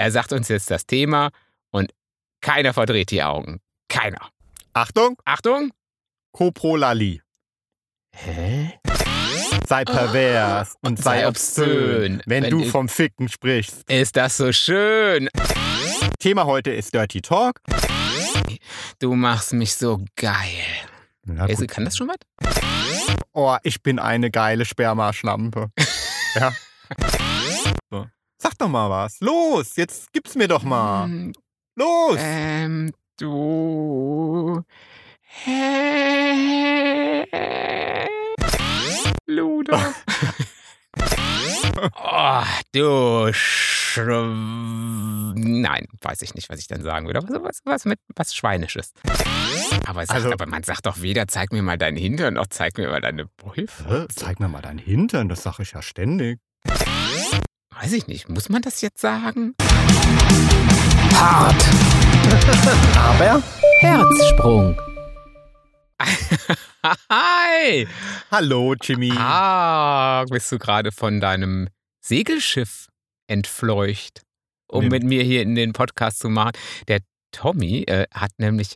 [0.00, 1.28] Er sagt uns jetzt das Thema
[1.70, 1.92] und
[2.40, 3.60] keiner verdreht die Augen.
[3.90, 4.30] Keiner.
[4.72, 5.72] Achtung, Achtung!
[6.32, 7.20] Coprolali.
[8.16, 8.80] Hä?
[9.68, 13.90] Sei pervers und sei sei obszön, wenn, wenn du vom Ficken sprichst.
[13.90, 15.28] Ist das so schön?
[16.18, 17.60] Thema heute ist Dirty Talk.
[19.00, 20.64] Du machst mich so geil.
[21.26, 22.16] Na Also, kann das schon was?
[23.34, 25.70] Oh, ich bin eine geile Spermaschlampe.
[26.36, 26.54] ja.
[28.42, 29.20] Sag doch mal was.
[29.20, 31.04] Los, jetzt gib's mir doch mal.
[31.04, 31.32] Hm,
[31.76, 32.16] Los.
[32.18, 34.62] Ähm, du.
[39.26, 39.94] Luder.
[42.02, 47.22] oh, du Sch Nein, weiß ich nicht, was ich dann sagen würde.
[47.22, 48.92] Was, was, was mit was Schweinisches.
[49.86, 52.78] Aber, sagt, Also- aber man sagt doch weder, zeig mir mal deinen Hintern, noch zeig
[52.78, 53.26] mir mal deine?
[53.36, 54.06] Beufel.
[54.14, 56.38] Zeig mir mal deinen Hintern, das sag ich ja ständig.
[57.80, 58.28] Weiß ich nicht.
[58.28, 59.54] Muss man das jetzt sagen?
[61.14, 61.64] Hart.
[62.96, 63.42] Aber
[63.80, 64.76] Herzsprung.
[67.10, 67.88] Hi!
[68.30, 69.12] Hallo, Jimmy.
[69.16, 71.68] Ah, bist du gerade von deinem
[72.04, 72.88] Segelschiff
[73.28, 74.24] entfleucht,
[74.68, 74.90] um Nee.
[74.90, 76.52] mit mir hier in den Podcast zu machen?
[76.88, 77.00] Der
[77.32, 78.74] Tommy äh, hat nämlich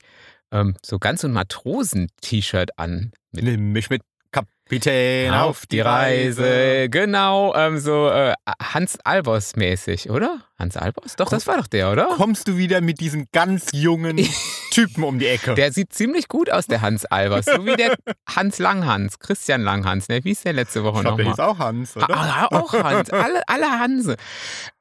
[0.50, 3.12] ähm, so ganz so ein Matrosen-T-Shirt an.
[3.33, 4.00] Mit Nimm mich mit
[4.34, 6.88] Kapitän auf die Reise.
[6.90, 10.40] Genau, ähm, so äh, Hans Albers mäßig, oder?
[10.58, 11.16] Hans Albers?
[11.16, 12.06] Doch, das war doch der, oder?
[12.16, 14.16] Kommst du wieder mit diesen ganz jungen
[14.70, 15.55] Typen um die Ecke?
[15.55, 17.44] Der sieht ziemlich gut aus, der Hans Albers.
[17.46, 17.96] So wie der
[18.28, 20.08] Hans Langhans, Christian Langhans.
[20.08, 20.24] Ne?
[20.24, 21.46] Wie ist der letzte Woche glaube, der nochmal?
[21.46, 22.10] hieß auch Hans, oder?
[22.10, 24.16] Ah, auch Hans, alle, alle Hanse.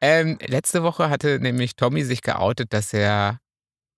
[0.02, 3.40] Ähm, letzte Woche hatte nämlich Tommy sich geoutet, dass er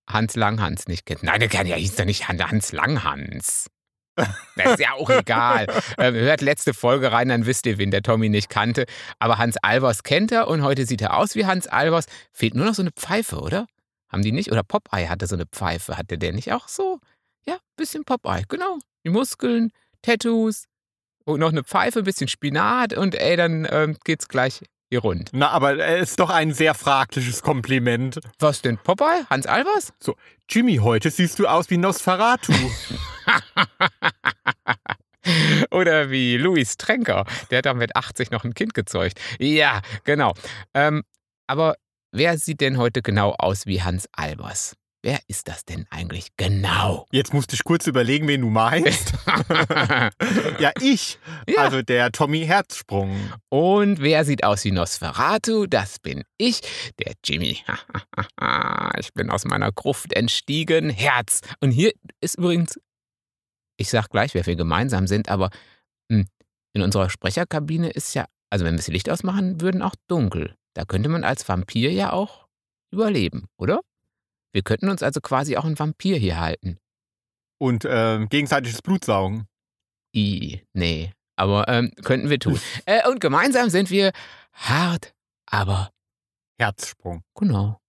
[0.09, 1.23] Hans Langhans nicht kennt.
[1.23, 3.67] Nein, der hieß doch nicht Han- Hans Langhans.
[4.15, 5.67] Das ist ja auch egal.
[5.97, 8.85] Ähm, hört letzte Folge rein, dann wisst ihr, wen der Tommy nicht kannte.
[9.19, 12.05] Aber Hans Albers kennt er und heute sieht er aus wie Hans Albers.
[12.31, 13.67] Fehlt nur noch so eine Pfeife, oder?
[14.09, 14.51] Haben die nicht?
[14.51, 15.97] Oder Popeye hatte so eine Pfeife.
[15.97, 16.99] Hatte der nicht auch so?
[17.45, 18.79] Ja, bisschen Popeye, genau.
[19.03, 20.65] Die Muskeln, Tattoos
[21.25, 24.61] und noch eine Pfeife, ein bisschen Spinat und ey, dann ähm, geht's gleich
[24.93, 25.29] rund.
[25.33, 28.19] Na, aber es ist doch ein sehr fragliches Kompliment.
[28.39, 29.25] Was denn, Popeye?
[29.29, 29.93] Hans Albers?
[30.49, 32.53] Jimmy, heute siehst du aus wie Nosferatu.
[35.71, 39.19] Oder wie Louis Tränker, der hat doch mit 80 noch ein Kind gezeugt.
[39.39, 40.33] Ja, genau.
[40.73, 41.03] Ähm,
[41.47, 41.75] aber
[42.11, 44.75] wer sieht denn heute genau aus wie Hans Albers?
[45.05, 47.05] Wer ist das denn eigentlich genau?
[47.11, 49.13] Jetzt musste ich kurz überlegen, wen du meinst.
[50.59, 51.19] ja, ich.
[51.47, 51.57] Ja.
[51.61, 53.15] Also der Tommy Herzsprung.
[53.49, 55.67] Und wer sieht aus wie Nosferatu?
[55.67, 56.61] Das bin ich,
[56.97, 57.59] der Jimmy.
[58.99, 60.89] ich bin aus meiner Gruft entstiegen.
[60.89, 61.41] Herz.
[61.59, 62.79] Und hier ist übrigens,
[63.77, 65.51] ich sag gleich, wer wir gemeinsam sind, aber
[66.11, 66.25] hm,
[66.73, 70.55] in unserer Sprecherkabine ist ja, also wenn wir das Licht ausmachen würden, auch dunkel.
[70.73, 72.47] Da könnte man als Vampir ja auch
[72.91, 73.81] überleben, oder?
[74.55, 76.77] Wir könnten uns also quasi auch einen Vampir hier halten.
[77.57, 79.49] Und ähm, gegenseitiges Blutsaugen.
[80.15, 81.11] I, nee.
[81.35, 82.57] Aber ähm, könnten wir tun.
[82.85, 84.13] äh, und gemeinsam sind wir
[84.53, 85.13] hart,
[85.45, 85.91] aber
[86.57, 87.23] Herzsprung.
[87.37, 87.81] Genau.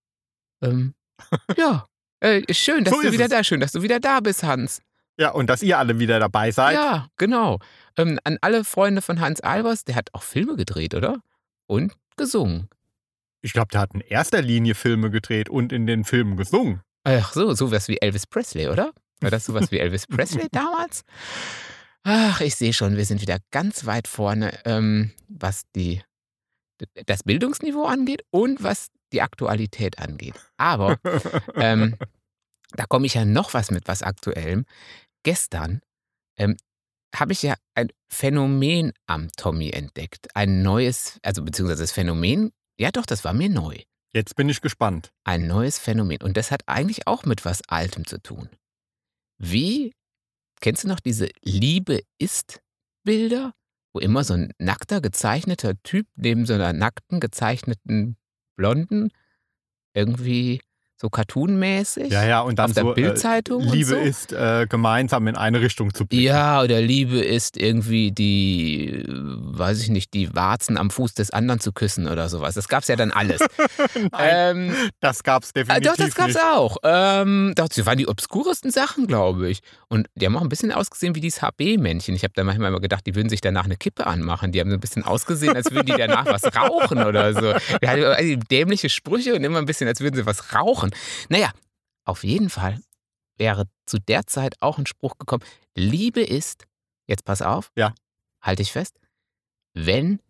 [0.61, 0.95] Ähm,
[1.57, 1.87] ja.
[2.19, 3.31] Äh, schön, dass So du wieder es.
[3.31, 4.83] da, schön, dass du wieder da bist, Hans.
[5.21, 6.75] Ja, und dass ihr alle wieder dabei seid.
[6.75, 7.61] Ja, genau.
[7.97, 11.21] Ähm, an alle Freunde von Hans Albers, der hat auch Filme gedreht, oder?
[11.69, 12.69] Und gesungen.
[13.47, 16.81] Ich glaube, der hat in erster Linie Filme gedreht und in den Filmen gesungen.
[17.05, 18.93] Ach so, sowas wie Elvis Presley, oder?
[19.21, 21.05] War das sowas wie Elvis Presley damals?
[22.03, 26.03] Ach, ich sehe schon, wir sind wieder ganz weit vorne, ähm, was die,
[27.07, 30.35] das Bildungsniveau angeht und was die Aktualität angeht.
[30.57, 30.99] Aber
[31.55, 31.95] ähm,
[32.73, 34.65] da komme ich ja noch was mit was Aktuellem.
[35.23, 35.83] Gestern
[36.37, 36.57] ähm,
[37.15, 40.27] habe ich ja ein Phänomen am Tommy entdeckt.
[40.35, 43.79] Ein neues, also beziehungsweise das Phänomen, ja doch, das war mir neu.
[44.13, 45.13] Jetzt bin ich gespannt.
[45.25, 46.23] Ein neues Phänomen.
[46.23, 48.49] Und das hat eigentlich auch mit was Altem zu tun.
[49.39, 49.95] Wie,
[50.61, 52.61] kennst du noch diese Liebe ist
[53.05, 53.53] Bilder,
[53.93, 58.17] wo immer so ein nackter gezeichneter Typ neben so einer nackten gezeichneten
[58.57, 59.11] Blonden
[59.95, 60.61] irgendwie
[60.99, 62.95] so cartoonmäßig Ja, ja, und dann auf der so.
[62.95, 63.97] Bildzeitung äh, Liebe so?
[63.97, 66.25] ist äh, gemeinsam in eine Richtung zu blicken.
[66.25, 71.31] Ja, oder Liebe ist irgendwie die, äh, weiß ich nicht, die Warzen am Fuß des
[71.31, 72.55] anderen zu küssen oder sowas.
[72.55, 73.41] Das gab's ja dann alles.
[73.95, 76.45] Nein, ähm, das gab's äh, definitiv doch, das gab's nicht.
[76.45, 76.77] auch.
[76.83, 79.61] Ähm, doch, das waren die obskuresten Sachen, glaube ich.
[79.89, 82.15] Und die haben auch ein bisschen ausgesehen wie dieses HB-Männchen.
[82.15, 84.51] Ich habe da manchmal immer gedacht, die würden sich danach eine Kippe anmachen.
[84.53, 87.53] Die haben so ein bisschen ausgesehen, als würden die danach was rauchen oder so.
[87.83, 90.86] Die hatten dämliche Sprüche und immer ein bisschen, als würden sie was rauchen.
[91.29, 91.51] Naja,
[92.05, 92.81] auf jeden Fall
[93.39, 95.45] wäre zu der Zeit auch ein Spruch gekommen.
[95.77, 96.65] Liebe ist,
[97.07, 97.95] jetzt pass auf, Ja.
[98.43, 98.99] halte ich fest,
[99.75, 100.21] wenn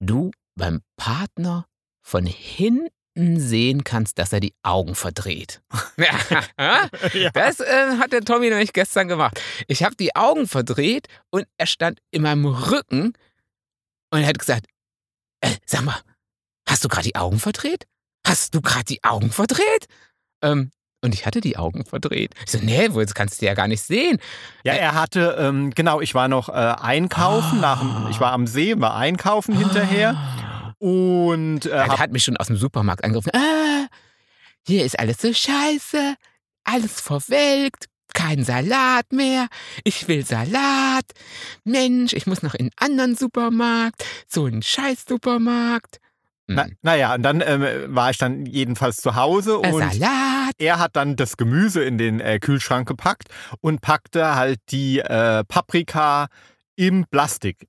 [0.00, 1.66] du beim Partner
[2.02, 5.60] von hinten sehen kannst, dass er die Augen verdreht.
[7.34, 9.40] Das äh, hat der Tommy nämlich gestern gemacht.
[9.68, 13.14] Ich habe die Augen verdreht und er stand in meinem Rücken
[14.10, 14.66] und er hat gesagt,
[15.40, 16.00] äh, sag mal,
[16.68, 17.86] hast du gerade die Augen verdreht?
[18.26, 19.86] Hast du gerade die Augen verdreht?
[20.42, 20.70] Ähm,
[21.02, 22.32] und ich hatte die Augen verdreht.
[22.44, 24.18] Ich so, nee, wo, jetzt kannst du ja gar nicht sehen.
[24.64, 28.46] Ja, er hatte, ähm, genau, ich war noch äh, einkaufen, nach dem, ich war am
[28.46, 30.74] See, war einkaufen hinterher Ah.
[30.78, 33.30] und äh, Ja, hab, hat mich schon aus dem Supermarkt angerufen.
[33.34, 33.86] Ah,
[34.66, 36.16] hier ist alles so scheiße,
[36.64, 39.46] alles verwelkt, kein Salat mehr.
[39.84, 41.04] Ich will Salat.
[41.64, 46.00] Mensch, ich muss noch in einen anderen Supermarkt, so einen Scheiß-Supermarkt.
[46.46, 46.76] Na, Hm.
[46.82, 50.52] naja, und dann ähm, war ich dann jedenfalls zu Hause und Salat.
[50.58, 53.28] er hat dann das Gemüse in den äh, Kühlschrank gepackt
[53.60, 56.28] und packte halt die äh, Paprika
[56.76, 57.66] im Plastik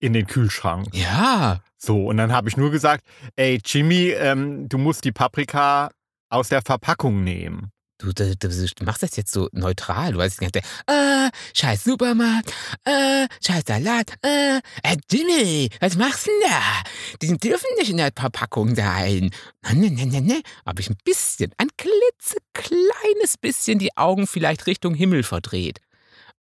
[0.00, 0.88] in den Kühlschrank.
[0.92, 3.04] Ja, So, und dann habe ich nur gesagt,
[3.36, 5.90] ey Jimmy, ähm, du musst die Paprika
[6.30, 7.70] aus der Verpackung nehmen.
[7.98, 10.12] Du, du, du, machst das jetzt so neutral.
[10.12, 12.52] Du weißt nicht, äh, scheiß Supermarkt,
[12.84, 17.18] äh, scheiß Salat, äh, äh, Jimmy, was machst du denn da?
[17.22, 19.30] Die dürfen nicht in der Verpackung sein.
[19.72, 20.42] Ne, ne, ne, ne.
[20.64, 25.80] Habe ich ein bisschen, ein klitzekleines bisschen die Augen vielleicht Richtung Himmel verdreht.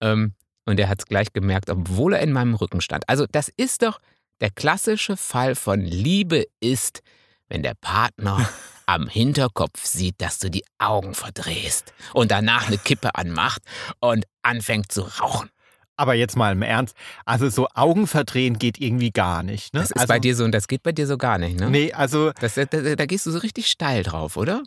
[0.02, 0.34] Ähm,
[0.66, 3.08] und er hat es gleich gemerkt, obwohl er in meinem Rücken stand.
[3.08, 4.00] Also das ist doch
[4.42, 7.02] der klassische Fall von Liebe ist,
[7.48, 8.50] wenn der Partner
[8.86, 13.62] am Hinterkopf sieht, dass du die Augen verdrehst und danach eine Kippe anmacht
[14.00, 15.50] und anfängt zu rauchen.
[15.98, 16.96] Aber jetzt mal im Ernst,
[17.26, 19.74] also so Augen verdrehen geht irgendwie gar nicht.
[19.74, 19.80] Ne?
[19.80, 21.70] Das ist also, bei dir so und das geht bei dir so gar nicht, ne?
[21.70, 24.64] Nee, also, Das, da, da, da gehst du so richtig steil drauf, oder?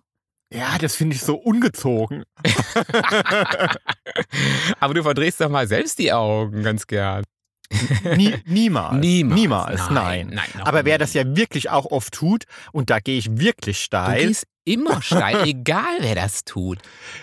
[0.51, 2.25] ja, das finde ich so ungezogen.
[4.81, 7.25] Aber du verdrehst doch mal selbst die Augen ganz gern.
[8.17, 8.97] Nie, niemals.
[8.97, 9.35] Niemals.
[9.41, 10.31] Niemals, nein.
[10.33, 13.77] nein noch Aber wer das ja wirklich auch oft tut, und da gehe ich wirklich
[13.79, 16.79] Du steil, gehst immer steil, egal wer das tut.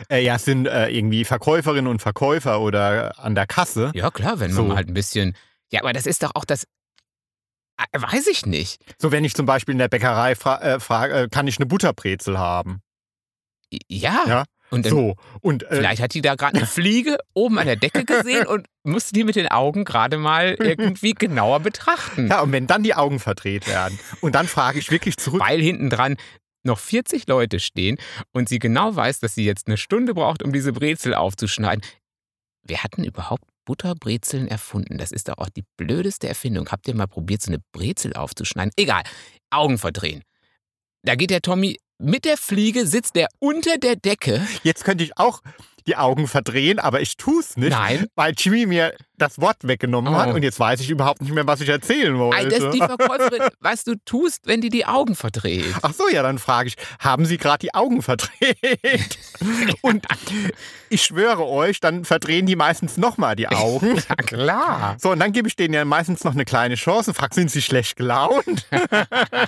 [0.09, 3.91] äh, ja, es sind äh, irgendwie Verkäuferinnen und Verkäufer oder an der Kasse.
[3.95, 4.63] Ja, klar, wenn man So.
[4.65, 5.35] mal halt ein bisschen.
[5.71, 6.65] Ja, aber das ist doch auch das.
[7.91, 8.81] Äh, Weiß ich nicht.
[8.99, 11.65] So, wenn ich zum Beispiel in der Bäckerei fra äh, frage, äh, kann ich eine
[11.65, 12.81] Butterbrezel haben?
[13.89, 14.23] Ja.
[14.27, 14.43] Ja,
[14.75, 18.05] Und So, und äh, vielleicht hat die da gerade eine Fliege oben an der Decke
[18.05, 22.27] gesehen und musste die mit den Augen gerade mal irgendwie genauer betrachten.
[22.27, 25.61] ja, und wenn dann die Augen verdreht werden und dann frage ich wirklich zurück, Weil
[25.61, 26.17] hinten dran
[26.63, 27.97] noch 40 Leute stehen
[28.33, 31.83] und sie genau weiß, dass sie jetzt eine Stunde braucht, um diese Brezel aufzuschneiden.
[32.63, 34.97] Wer hat denn überhaupt Butterbrezeln erfunden?
[34.97, 36.69] Das ist doch auch die blödeste Erfindung.
[36.69, 38.71] Habt ihr mal probiert, so eine Brezel aufzuschneiden?
[38.77, 39.03] Egal,
[39.51, 40.23] Augen verdrehen.
[41.03, 44.45] Da geht der Tommy mit der Fliege, sitzt der unter der Decke.
[44.63, 45.41] jetzt könnte ich auch
[45.87, 50.15] die Augen verdrehen, aber ich tue es nicht, Nein, weil Jimmy mir das Wort weggenommen
[50.15, 50.33] hat Oh.
[50.35, 52.77] und jetzt weiß ich überhaupt nicht mehr, was ich erzählen Ei, das ist wollte.
[52.77, 55.73] die Verkäuferin, was du tust, wenn die die Augen verdreht.
[55.81, 59.17] Ach so, ja, dann frage ich, haben Sie gerade die Augen verdreht?
[59.81, 60.05] Und
[60.89, 63.95] ich schwöre euch, dann verdrehen die meistens nochmal die Augen.
[64.09, 64.95] Ja, klar.
[64.99, 67.49] So, und dann gebe ich denen ja meistens noch eine kleine Chance und frage, sind
[67.49, 68.65] sie schlecht gelaunt?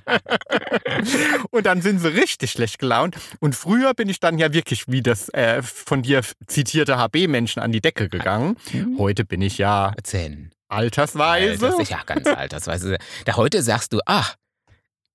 [1.52, 3.16] und dann sind sie richtig schlecht gelaunt.
[3.40, 7.72] Und früher bin ich dann ja wirklich wie das äh, von dir zitierte HB-Menschen an
[7.72, 8.58] die Decke gegangen.
[8.98, 10.54] Heute bin ich ja Erzählen.
[10.68, 11.68] altersweise.
[11.82, 12.98] Ist ja ganz altersweise.
[13.26, 14.36] Da heute sagst du, ach,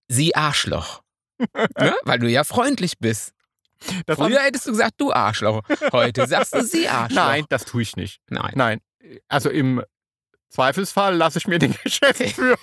[0.09, 1.03] sie Arschloch.
[1.79, 1.95] ne?
[2.05, 3.33] Weil du ja freundlich bist.
[4.07, 5.63] Das Früher hättest du gesagt, du Arschloch.
[5.91, 7.17] Heute sagst du sie Arschloch.
[7.17, 8.21] Nein, das tue ich nicht.
[8.29, 8.53] Nein.
[8.55, 8.81] Nein.
[9.29, 9.83] Also im
[10.53, 12.57] Zweifelsfall lasse ich mir den Geschäftsführer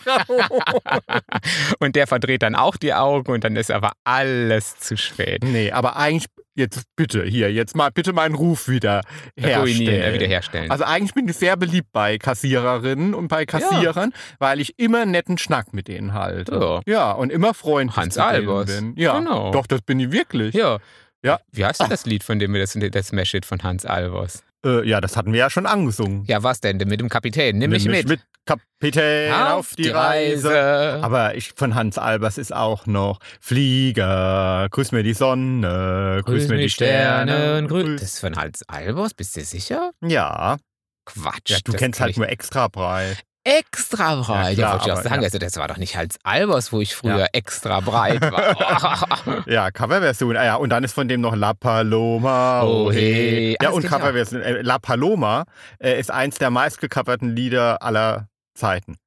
[1.80, 5.44] und der verdreht dann auch die Augen und dann ist aber alles zu spät.
[5.44, 9.02] Nee, aber eigentlich, jetzt bitte, hier, jetzt mal bitte meinen Ruf wieder
[9.36, 10.14] äh, herstellen.
[10.14, 10.72] wiederherstellen.
[10.72, 15.38] Also eigentlich bin ich sehr beliebt bei Kassiererinnen und bei Kassierern, weil ich immer netten
[15.38, 16.82] Schnack mit denen halte.
[16.86, 18.68] Ja, und immer freundlich Hans Albers.
[18.68, 18.94] bin.
[18.98, 19.52] Ja, Genau.
[19.52, 20.54] doch, das bin ich wirklich.
[20.54, 20.78] ja.
[21.22, 21.38] Ja.
[21.52, 24.42] Wie heißt denn das Lied, von dem wir das, das Smash-Hit von Hans Albers?
[24.66, 26.26] Äh, ja, das hatten wir ja schon angesungen.
[26.26, 26.78] Ja, was denn?
[26.78, 27.58] Mit dem Kapitän.
[27.58, 28.08] Nimm mich mit.
[28.08, 31.00] mit Kapitän auf die Reise.
[31.02, 36.48] Aber Aber ich von Hans Albers ist auch noch Flieger, grüß mir die Sonne, grüß,
[36.48, 37.66] mir die Sterne.
[37.68, 39.92] grü Das ist von Hans Albers, bist du sicher?
[40.04, 40.58] ja,
[41.06, 41.50] Quatsch.
[41.50, 43.18] ja, du kennst kenn halt nur extra breit.
[43.44, 44.58] Extra breit.
[44.58, 45.16] Ja, Ja, klar, wollte ich auch sagen.
[45.22, 45.26] ja.
[45.26, 49.44] Also, das war doch nicht Hans Albers, wo ich früher extra breit war.
[49.48, 50.36] Ja, Coverversion.
[50.38, 52.64] Ah, ja, und dann ist von dem noch La Paloma.
[52.64, 53.56] Oh, hey.
[53.62, 54.00] Ja, Ah, und kenn ich auch.
[54.00, 54.42] Coverversion.
[54.42, 55.46] Äh, La Paloma
[55.80, 58.98] äh, ist eins der meistgecoverten Lieder aller Zeiten.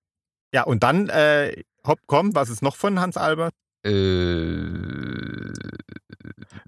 [0.55, 3.53] Ja, und dann, äh, hopp, komm, was ist noch von Hans Albert?
[3.85, 3.91] äh,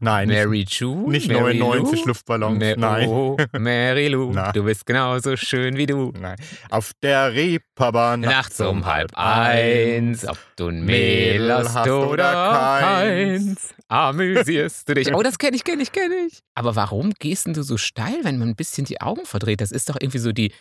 [0.00, 1.10] Nein, Mary Ju?
[1.10, 2.06] nicht Mary 99 Lou?
[2.08, 2.58] Luftballons.
[2.58, 3.08] Ma- Nein.
[3.08, 4.52] Oh, Mary Lou, Na.
[4.52, 6.12] du bist genauso schön wie du.
[6.18, 6.36] Nein.
[6.70, 13.74] Auf der Reeperbahn Nachts um halb eins, ob du ein Mehl hast oder keins.
[13.88, 15.14] amüsierst du dich.
[15.14, 16.40] Oh, das kenne ich, kenne ich, kenne ich.
[16.54, 19.60] Aber warum gehst denn du so steil, wenn man ein bisschen die Augen verdreht?
[19.60, 20.52] Das ist doch irgendwie so die,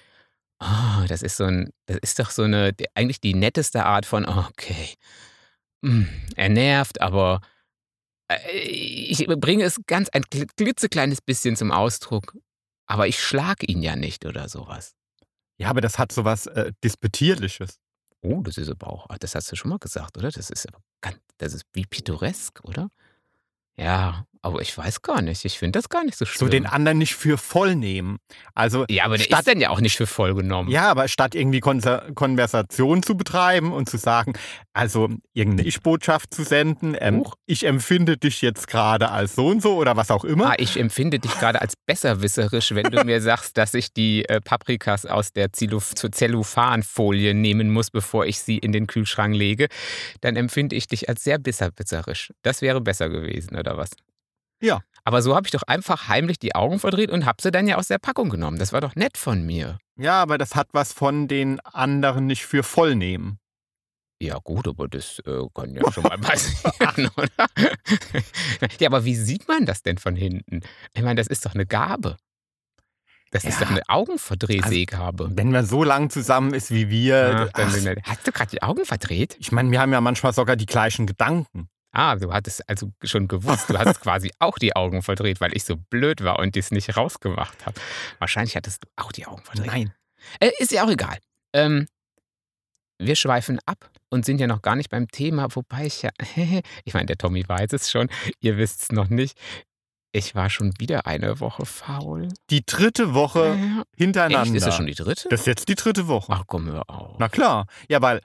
[0.61, 4.25] oh, das ist so ein, das ist doch so eine, eigentlich die netteste Art von,
[4.25, 4.93] okay,
[5.83, 7.41] hm, er nervt, aber
[8.53, 12.35] ich bringe es ganz ein kli- klitzekleines bisschen zum Ausdruck.
[12.85, 14.93] Aber ich schlag ihn ja nicht oder sowas.
[15.57, 17.79] Ja, aber das hat so was äh, Disputierliches.
[18.21, 20.31] Oh, das ist aber auch, ah, das hast du schon mal gesagt, oder?
[20.31, 22.89] Das ist aber ganz, das ist wie pittoresk, oder?
[23.77, 25.43] Ja, aber ich weiß gar nicht.
[25.45, 26.39] Ich finde das gar nicht so schlimm.
[26.47, 28.17] So den anderen nicht für voll nehmen.
[28.53, 30.69] Also, ja, aber der statt- ist dann ja auch nicht für voll genommen.
[30.69, 34.33] ja, aber statt irgendwie Konser Konversation zu betreiben und zu sagen,
[34.73, 39.75] also irgendeine Ich-Botschaft zu senden, ähm, ich empfinde dich jetzt gerade als so und so
[39.77, 40.51] oder was auch immer.
[40.51, 44.41] Ah, ich empfinde dich gerade als besserwisserisch, wenn du mir sagst, dass ich die äh,
[44.41, 49.67] Paprikas aus der zur Zellophanfolie nehmen muss, bevor ich sie in den Kühlschrank lege.
[50.21, 52.33] Dann empfinde ich dich als sehr besserwisserisch.
[52.41, 53.91] Das wäre besser gewesen, oder was?
[54.63, 54.81] Ja.
[55.05, 57.75] Aber so habe ich doch einfach heimlich die Augen verdreht und habe sie dann ja
[57.75, 58.57] aus der Packung genommen.
[58.57, 59.77] Das war doch nett von mir.
[59.97, 63.37] Ja, aber das hat was von den anderen nicht für voll nehmen.
[64.21, 67.47] Ja, gut, aber das äh, kann ja schon mal passieren, oder?
[68.79, 70.61] ja, aber wie sieht man das denn von hinten?
[70.93, 72.15] Ich meine, das ist doch eine Gabe.
[73.31, 73.65] Das ist Ja.
[73.65, 75.31] doch eine Augenverdrehsehgabe.
[75.35, 77.49] Wenn man so lang zusammen ist wie wir.
[77.49, 79.35] Ach, dann ach, Hast du gerade die Augen verdreht?
[79.39, 81.67] ich meine, wir haben ja manchmal sogar die gleichen Gedanken.
[81.93, 85.63] Ah, du hattest also schon gewusst, du hast quasi auch die Augen verdreht, weil ich
[85.63, 87.79] so blöd war und dies nicht rausgemacht habe.
[88.17, 89.67] Wahrscheinlich hattest du auch die Augen verdreht.
[89.67, 89.93] Nein.
[90.39, 91.19] Äh, ist ja auch egal.
[91.53, 91.87] Ähm,
[92.97, 96.09] wir schweifen ab und sind ja noch gar nicht beim Thema, wobei ich ja,
[96.83, 98.09] ich meine, der Tommy weiß es schon,
[98.39, 99.37] ihr wisst es noch nicht.
[100.15, 102.29] Ich war schon wieder eine Woche faul.
[102.51, 103.57] Die dritte Woche
[103.95, 104.47] hintereinander.
[104.47, 104.55] Echt?
[104.55, 105.27] Ist das schon die dritte?
[105.29, 106.31] Das ist jetzt die dritte Woche.
[106.31, 107.17] Ach komm, hör auf.
[107.17, 107.65] Na klar.
[107.87, 108.21] Ja, weil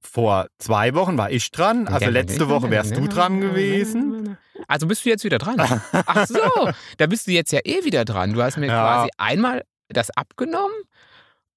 [0.00, 1.88] vor zwei Wochen war ich dran.
[1.88, 4.36] Also letzte Woche wärst du dran gewesen.
[4.66, 5.56] Also bist du jetzt wieder dran?
[5.92, 8.32] Ach so, da bist du jetzt ja eh wieder dran.
[8.32, 8.80] Du hast mir Ja.
[8.82, 10.74] quasi einmal das abgenommen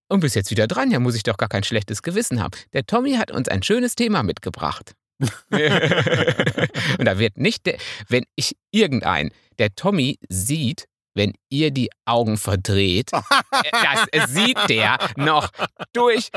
[0.10, 0.92] und bist jetzt wieder dran.
[0.92, 2.52] Ja, muss ich doch gar kein schlechtes Gewissen haben.
[2.74, 4.94] Der Tommy hat uns ein schönes Thema mitgebracht.
[5.20, 12.38] und da wird nicht, der, wenn ich irgendein, der Tommy sieht, wenn ihr die Augen
[12.38, 13.12] verdreht,
[13.52, 15.50] äh, das sieht der noch
[15.94, 16.30] durch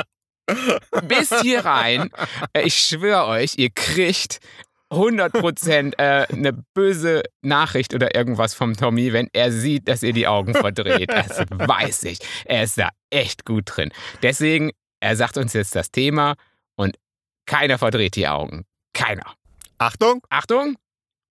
[1.04, 2.10] bis hier rein.
[2.52, 4.40] Äh, Ich schwöre euch, ihr kriegt
[4.92, 10.26] 100% äh, eine böse Nachricht oder irgendwas vom Tommy, wenn er sieht, dass ihr die
[10.28, 11.10] Augen verdreht.
[11.10, 12.18] Das weiß ich.
[12.44, 13.90] Er ist da echt gut drin.
[14.22, 14.70] Deswegen,
[15.00, 16.34] er sagt uns jetzt das Thema
[16.76, 16.96] und
[17.46, 18.64] keiner verdreht die Augen.
[18.92, 19.34] Keiner.
[19.78, 20.76] Achtung, Achtung.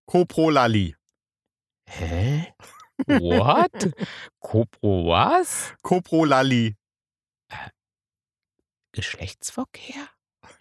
[0.07, 0.95] Coprolali.
[1.89, 2.53] Hä?
[3.07, 3.71] What?
[4.39, 5.73] Kopro was?
[5.81, 6.75] Coprolali.
[8.93, 10.07] Geschlechtsverkehr?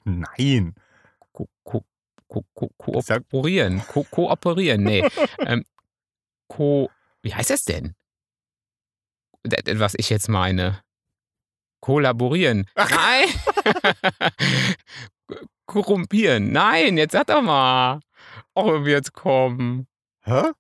[0.05, 0.75] Nein.
[1.33, 1.85] Ko ko
[2.27, 2.45] ko
[2.77, 3.81] kooperieren.
[3.87, 4.83] Ko kooperieren.
[4.83, 5.09] Nee.
[5.47, 5.65] ähm,
[6.49, 6.91] ko
[7.23, 7.95] wie heißt das denn?
[9.45, 10.83] Was ich jetzt meine.
[11.81, 12.69] Kollaborieren.
[12.77, 13.29] Nein.
[15.67, 16.53] Korrumpieren.
[16.53, 18.01] Nein, jetzt sag doch mal.
[18.55, 19.89] Auch wenn wir jetzt kommen.
[20.25, 20.53] Hä?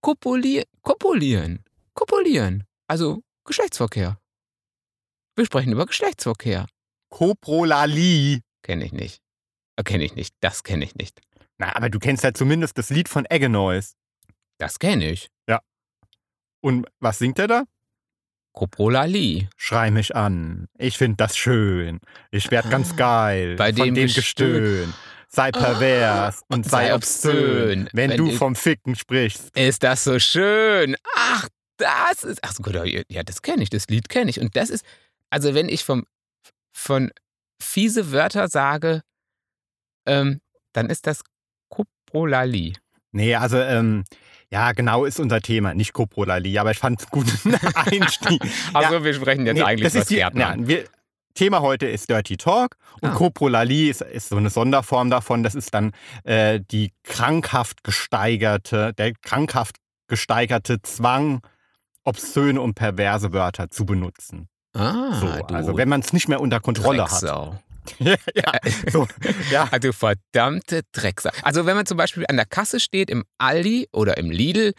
[0.00, 0.64] Kopulieren.
[0.82, 1.64] Kopulieren.
[1.94, 2.64] Kopulieren.
[2.86, 4.18] Also Geschlechtsverkehr.
[5.36, 6.66] Wir sprechen über Geschlechtsverkehr.
[7.10, 8.40] Coprolali.
[8.62, 9.20] Kenne ich nicht.
[9.84, 10.34] Kenne ich nicht.
[10.40, 11.20] Das kenne ich nicht.
[11.58, 13.94] Na, aber du kennst ja zumindest das Lied von Eggenois.
[14.58, 15.28] Das kenne ich.
[16.62, 17.64] Und was singt er da?
[18.52, 19.48] Koprolali.
[19.56, 20.66] Schrei mich an.
[20.76, 22.00] Ich find das schön.
[22.30, 23.54] Ich werd ganz geil.
[23.54, 24.08] Ah, Bei von dem.
[24.08, 24.92] Gestön.
[25.28, 27.88] Sei pervers und sei obszön.
[27.92, 29.56] Wenn, Wenn du vom Ficken sprichst.
[29.56, 30.96] Ist das so schön?
[31.14, 31.48] Ach,
[31.78, 32.40] das ist.
[32.42, 32.74] Ach so, gut,
[33.08, 34.40] ja, das kenne ich, das Lied kenne ich.
[34.40, 34.84] Und das ist,
[35.30, 36.04] also wenn ich vom,
[36.72, 37.10] von
[37.60, 39.02] fiese Wörter sage,
[40.06, 40.40] ähm,
[40.72, 41.22] dann ist das
[41.68, 42.74] Koprolali.
[43.12, 44.04] Nee, also, ähm,
[44.50, 45.74] ja, genau ist unser Thema.
[45.74, 47.26] Nicht Coprolali, aber ich fand's gut.
[47.74, 48.40] Einstieg.
[48.74, 50.62] Also wir sprechen jetzt Nee, eigentlich das über Gärtnern.
[50.62, 50.84] ja, wir,
[51.34, 53.14] Thema heute ist Dirty Talk und Ah.
[53.14, 55.42] Coprolali ist, ist so eine Sonderform davon.
[55.44, 55.92] Das ist dann
[56.24, 59.76] äh, die krankhaft gesteigerte, der krankhaft
[60.08, 61.40] gesteigerte Zwang,
[62.02, 64.48] obszöne und perverse Wörter zu benutzen.
[64.74, 67.10] Ah, So, du also wenn man es nicht mehr unter Kontrolle hat.
[67.10, 67.58] Drecksau.
[67.98, 68.52] ja,
[68.90, 69.08] so,
[69.50, 69.68] ja.
[69.70, 71.30] Also verdammte Drecksau.
[71.42, 74.74] Also wenn man zum Beispiel an der Kasse steht im Aldi oder im Lidl,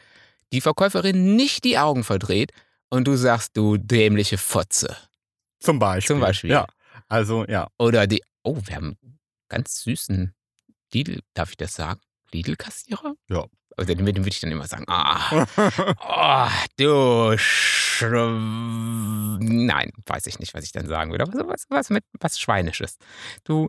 [0.53, 2.51] die Verkäuferin nicht die Augen verdreht
[2.89, 4.95] und du sagst, du dämliche Fotze.
[5.59, 6.15] Zum Beispiel.
[6.15, 6.51] Zum Beispiel.
[6.51, 6.67] Ja.
[7.07, 7.67] Also, ja.
[7.77, 8.97] Oder die, oh, wir haben
[9.49, 10.33] ganz süßen
[10.93, 11.99] Lidl, darf ich das sagen?
[12.31, 13.15] Lidl-Kassierer?
[13.29, 13.45] Ja.
[13.77, 20.39] Also dem, dem würde ich dann immer sagen, ah, oh, du Sch Nein, weiß ich
[20.39, 21.23] nicht, was ich dann sagen würde.
[21.23, 22.97] Aber was, was mit was Schweinisches.
[23.43, 23.67] Du,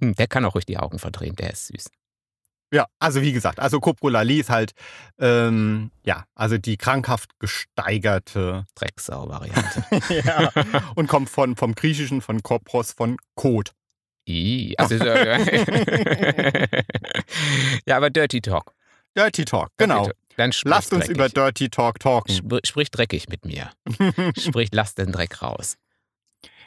[0.00, 1.86] hm, der kann auch ruhig die Augen verdrehen, der ist süß.
[2.72, 4.72] Ja, also wie gesagt, also Coprolalie ist halt,
[5.18, 9.84] ähm, ja, also die krankhaft gesteigerte Drecksau-Variante.
[10.24, 10.50] ja,
[10.94, 13.72] und kommt von, vom Griechischen, von Kopros, von Kot.
[14.26, 14.94] I, also,
[17.86, 18.72] ja, aber Dirty Talk.
[19.16, 20.08] Dirty Talk, genau.
[20.36, 21.16] Dann sprich Lasst uns dreckig.
[21.16, 22.34] über Dirty Talk talken.
[22.34, 23.70] Spr sprich dreckig mit mir.
[24.38, 25.76] Sprich, lass den Dreck raus.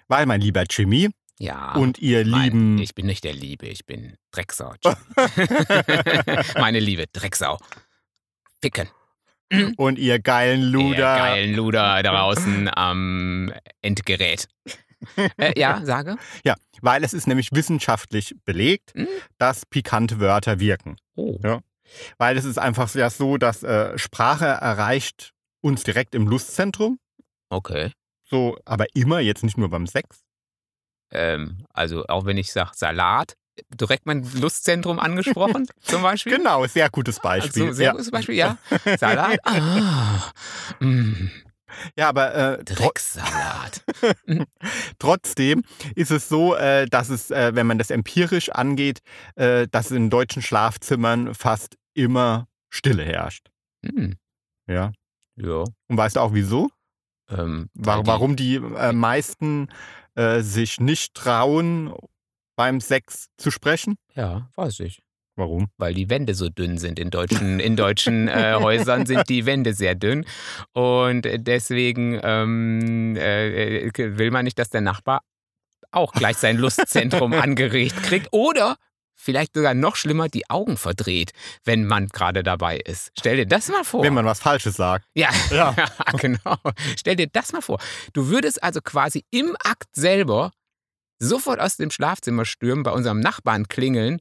[0.07, 1.09] Weil, mein lieber Jimmy
[1.39, 1.73] Ja.
[1.73, 4.75] und ihr mein, lieben, Ich bin nicht der Liebe, ich bin Drecksau.
[6.59, 7.57] Meine Liebe, Drecksau.
[8.61, 8.87] Ficken.
[9.77, 14.47] und ihr geilen Ihr Luder, geilen Luder da draußen am Endgerät.
[15.37, 16.17] äh, ja, sage.
[16.43, 19.07] Ja, weil es ist nämlich wissenschaftlich belegt, Hm?
[19.37, 20.97] dass pikante Wörter wirken.
[21.15, 21.39] Oh.
[21.43, 21.61] Ja.
[22.17, 26.99] Weil es ist einfach ja so, dass äh, Sprache erreicht uns direkt im Lustzentrum.
[27.49, 27.91] Okay.
[28.23, 30.21] So, aber immer, jetzt nicht nur beim Sex.
[31.11, 33.35] Ähm, also auch wenn ich sage Salat,
[33.69, 36.37] direkt mein Lustzentrum angesprochen, zum Beispiel.
[36.37, 37.63] Genau, sehr gutes Beispiel.
[37.63, 37.91] Also, sehr ja.
[37.91, 38.57] gutes Beispiel, ja.
[38.97, 39.39] Salat.
[39.45, 40.31] Ah.
[40.79, 41.29] Mm,
[41.97, 43.83] ja, aber äh, Drecksalat.
[44.99, 45.63] trotzdem
[45.95, 48.99] ist es so, äh, dass es, äh, wenn man das empirisch angeht,
[49.35, 53.49] äh, dass in deutschen Schlafzimmern fast immer Stille herrscht.
[53.85, 54.15] Hm.
[54.67, 54.91] Ja.
[55.37, 55.63] Ja.
[55.87, 56.69] Und weißt du auch wieso?
[57.29, 59.69] Ähm, Wa- weil die- warum die äh, meisten
[60.15, 61.93] äh, sich nicht trauen,
[62.55, 63.95] beim Sex zu sprechen?
[64.13, 65.01] Ja, weiß ich.
[65.35, 65.67] Warum?
[65.77, 69.73] Weil die Wände so dünn sind in deutschen, in deutschen äh, Häusern, sind die Wände
[69.73, 70.25] sehr dünn.
[70.73, 75.21] Und deswegen ähm, äh, will man nicht, dass der Nachbar
[75.91, 78.27] auch gleich sein Lustzentrum angeregt kriegt.
[78.31, 78.77] Oder
[79.13, 81.31] vielleicht sogar noch schlimmer, die Augen verdreht,
[81.63, 83.11] wenn man gerade dabei ist.
[83.17, 84.03] Stell dir das mal vor.
[84.03, 85.05] Wenn man was Falsches sagt.
[85.15, 85.75] Ja, Ja.
[86.17, 86.57] genau.
[86.97, 87.79] Stell dir das mal vor.
[88.13, 90.51] Du würdest also quasi im Akt selber
[91.19, 94.19] sofort aus dem Schlafzimmer stürmen, bei unserem Nachbarn klingeln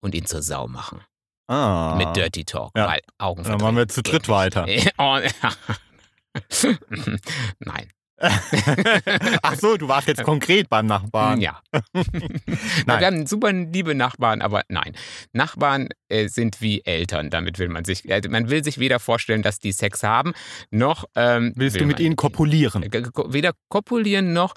[0.00, 1.00] und ihn zur Sau machen.
[1.48, 1.94] Ah.
[1.96, 2.88] Mit Dirty Talk, Ja.
[2.88, 4.66] weil Augen Dann machen wir zu dritt weiter.
[7.58, 7.88] Nein.
[8.20, 11.40] Ach so, du warst jetzt konkret beim Nachbarn.
[11.40, 11.62] Ja.
[11.92, 14.96] Wir haben super liebe Nachbarn, aber nein.
[15.32, 17.30] Nachbarn äh, sind wie Eltern.
[17.30, 20.32] Damit will man sich, äh, man will sich weder vorstellen, dass die Sex haben,
[20.72, 22.82] noch ähm, Willst will du mit ihnen kopulieren?
[22.82, 24.54] Äh, Weder kopulieren noch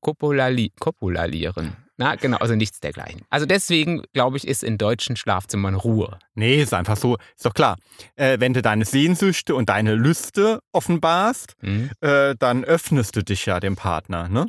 [0.00, 1.76] kopulali kopulalieren.
[1.96, 3.22] Na, genau, also nichts dergleichen.
[3.30, 6.18] Also deswegen, glaube ich, ist in deutschen Schlafzimmern Ruhe.
[6.34, 7.16] Nee, ist einfach so.
[7.36, 7.76] Ist doch klar.
[8.16, 11.90] Äh, wenn du deine Sehnsüchte und deine Lüste offenbarst, Hm?
[12.00, 14.46] äh, dann öffnest du dich ja dem Partner, ne?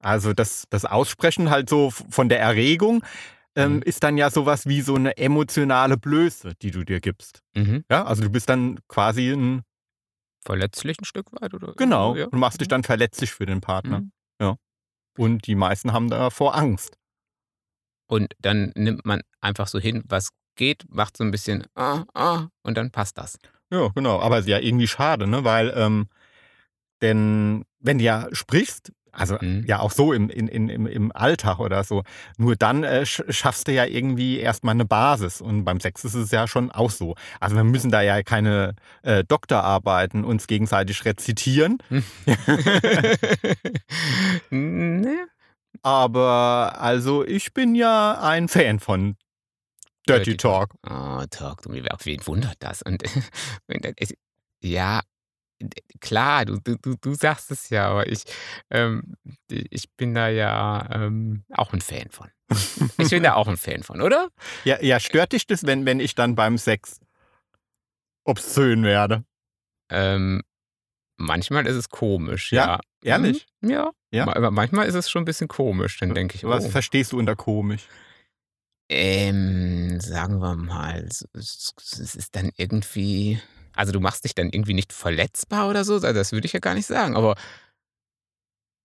[0.00, 3.02] Also das, das Aussprechen halt so von der Erregung
[3.56, 3.82] ähm, Mhm.
[3.82, 7.40] ist dann ja sowas wie so eine emotionale Blöße, die du dir gibst.
[7.54, 7.84] Mhm.
[7.90, 9.62] Ja, also du bist dann quasi ein,
[10.44, 11.72] Verletzlich ein Stück weit, oder?
[11.76, 12.26] genau, Ja.
[12.26, 14.00] und machst dich dann verletzlich für den Partner.
[14.00, 14.12] Mhm.
[15.16, 16.96] Und die meisten haben davor Angst.
[18.08, 22.48] Und dann nimmt man einfach so hin, was geht, macht so ein bisschen ah, ah,
[22.62, 23.38] und dann passt das.
[23.70, 24.20] Ja, genau.
[24.20, 25.44] Aber ist ja irgendwie schade, ne?
[25.44, 26.08] Weil, ähm,
[27.02, 29.64] denn wenn du ja sprichst, also Mhm.
[29.66, 32.02] ja auch so im, in, in, im, im Alltag oder so,
[32.38, 35.40] nur dann äh, sch- schaffst du ja irgendwie erstmal eine Basis.
[35.40, 37.14] Und beim Sex ist es ja schon auch so.
[37.40, 41.78] Also wir müssen da ja keine äh, Doktorarbeiten uns gegenseitig rezitieren.
[44.50, 45.26] ne?
[45.82, 49.16] Aber also ich bin ja ein Fan von
[50.08, 50.70] Dirty, Dirty Talk.
[50.88, 52.82] Oh, Talk, du, auf wen wundert das?
[52.82, 53.02] Und
[53.68, 53.86] und
[54.62, 55.00] ja,
[56.00, 58.24] klar, du, du, du- sagst es ja, aber ich,
[58.70, 59.14] ähm,
[59.48, 62.30] ich bin da ja ähm, auch ein Fan von.
[62.98, 64.28] Ich bin da auch ein Fan von, oder?
[64.64, 67.00] Ja, ja, stört dich das, wenn, wenn ich dann beim Sex
[68.24, 69.24] obszön werde?
[69.90, 70.42] Ähm,
[71.16, 72.66] manchmal ist es komisch, Ja?
[72.66, 72.80] ja.
[73.02, 73.46] Ehrlich?
[73.60, 73.90] Mhm, ja.
[74.10, 74.28] Ja?
[74.34, 76.70] Aber manchmal ist es schon ein bisschen komisch, dann denke ich, Was oh.
[76.70, 77.86] verstehst du unter komisch?
[78.88, 81.28] Ähm, sagen wir mal, es
[82.14, 83.40] ist dann irgendwie,
[83.76, 86.60] also du machst dich dann irgendwie nicht verletzbar oder so, also das würde ich ja
[86.60, 87.36] gar nicht sagen, aber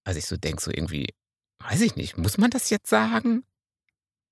[0.04, 1.14] als ich so denke, so irgendwie,
[1.60, 3.44] weiß ich nicht, muss man das jetzt sagen?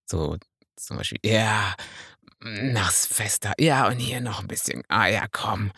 [0.06, 0.38] So
[0.76, 1.76] zum Beispiel, ja,
[2.41, 5.72] nachs Fester, ja, und hier noch ein bisschen, ah ja, komm,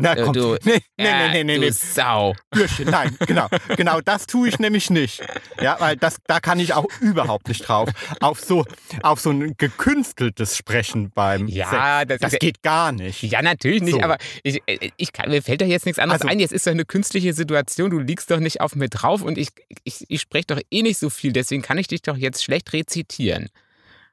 [0.00, 1.70] Na Äh, komm, du- nee, nee, äh, nee, nee, nee, nee.
[1.70, 2.34] Sau.
[2.50, 5.22] Bürschchen, nein, genau, genau, das tue ich nämlich nicht.
[5.60, 7.88] Ja, weil das, da kann ich auch überhaupt nicht drauf.
[8.20, 8.64] Auf so,
[9.02, 11.56] auf so ein gekünsteltes Sprechen beim Sex.
[11.56, 13.22] Ja, das, Das ja, geht gar nicht.
[13.22, 14.02] Ja, natürlich nicht, So.
[14.02, 14.62] aber ich,
[14.96, 16.40] ich kann, mir fällt doch jetzt nichts anderes Also- ein.
[16.40, 19.48] Jetzt ist doch eine künstliche Situation, du liegst doch nicht auf mir drauf und ich,
[19.84, 22.72] ich, ich spreche doch eh nicht so viel, deswegen kann ich dich doch jetzt schlecht
[22.72, 23.48] rezitieren.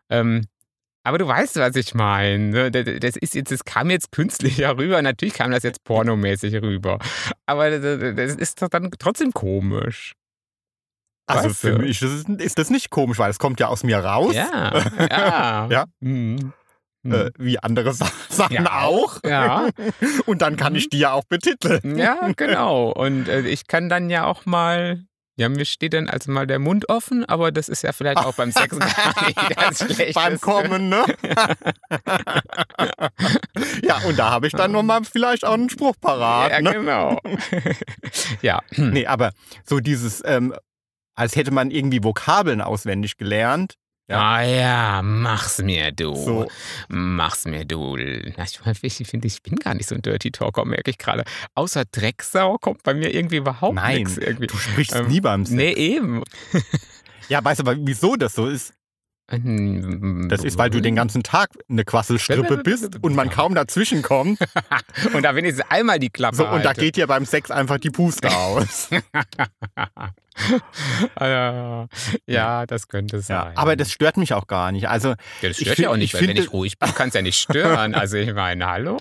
[0.09, 0.45] Ähm,
[1.07, 2.69] Aber du weißt, was ich meine.
[2.69, 5.01] Das ist jetzt, das kam jetzt künstlicher rüber.
[5.01, 6.99] Natürlich kam das jetzt pornomäßig rüber.
[7.45, 10.13] Aber das ist doch dann trotzdem komisch.
[11.29, 11.79] Also Weißt für du?
[11.81, 14.33] mich ist, das nicht komisch, weil es kommt ja aus mir raus.
[14.35, 14.73] Ja,
[15.09, 15.67] ja.
[15.69, 15.85] Ja.
[16.01, 16.51] Mhm.
[17.03, 17.11] Mhm.
[17.13, 18.81] Äh, wie andere Sa Sachen Ja.
[18.81, 19.19] auch.
[19.25, 19.69] Ja,
[20.25, 21.97] Und dann kann ich die ja auch betiteln.
[21.97, 22.89] ja, genau.
[22.91, 25.03] Und äh, ich kann dann ja auch mal,
[25.37, 28.33] ja, mir steht dann also mal der Mund offen, aber das ist ja vielleicht auch
[28.33, 30.13] beim Sex gar nicht das Schlechteste.
[30.13, 31.05] Beim Kommen, ne?
[33.83, 36.51] ja, und da habe ich dann nochmal vielleicht auch einen Spruch parat.
[36.51, 36.73] Ja, ne?
[36.73, 37.21] genau.
[38.41, 38.61] ja.
[38.75, 39.31] Nee, aber
[39.63, 40.55] so dieses, ähm,
[41.13, 43.75] als hätte man irgendwie Vokabeln auswendig gelernt.
[44.09, 44.19] Ja.
[44.21, 46.15] Ah ja, mach's mir, du.
[46.15, 46.47] So,
[46.87, 47.97] Mach's mir, du.
[47.97, 51.25] Ich finde, ich bin gar nicht so ein Dirty Talker, merke ich gerade.
[51.55, 54.17] Außer Drecksau kommt bei mir irgendwie überhaupt Nein, nichts.
[54.17, 54.47] Irgendwie.
[54.47, 55.55] du sprichst Ähm, nie beim Sex.
[55.55, 56.23] Nee, eben.
[57.27, 58.73] Ja, weißt du aber, wieso das so ist?
[59.29, 64.39] Das ist, weil du den ganzen Tag eine Quasselstrippe bist und man kaum dazwischen kommt.
[65.13, 66.79] Und da wenigstens einmal die Klappe So, und da halte.
[66.81, 68.89] geht dir beim Sex einfach die Puste aus.
[71.19, 71.87] ja,
[72.25, 73.51] ja, das könnte sein.
[73.53, 74.87] Ja, aber das stört mich auch gar nicht.
[74.89, 77.09] Also, Ja, das ich stört ja auch ich nicht, weil wenn ich ruhig bin, kann
[77.09, 77.95] es ja nicht stören.
[77.95, 78.97] Also ich meine, hallo?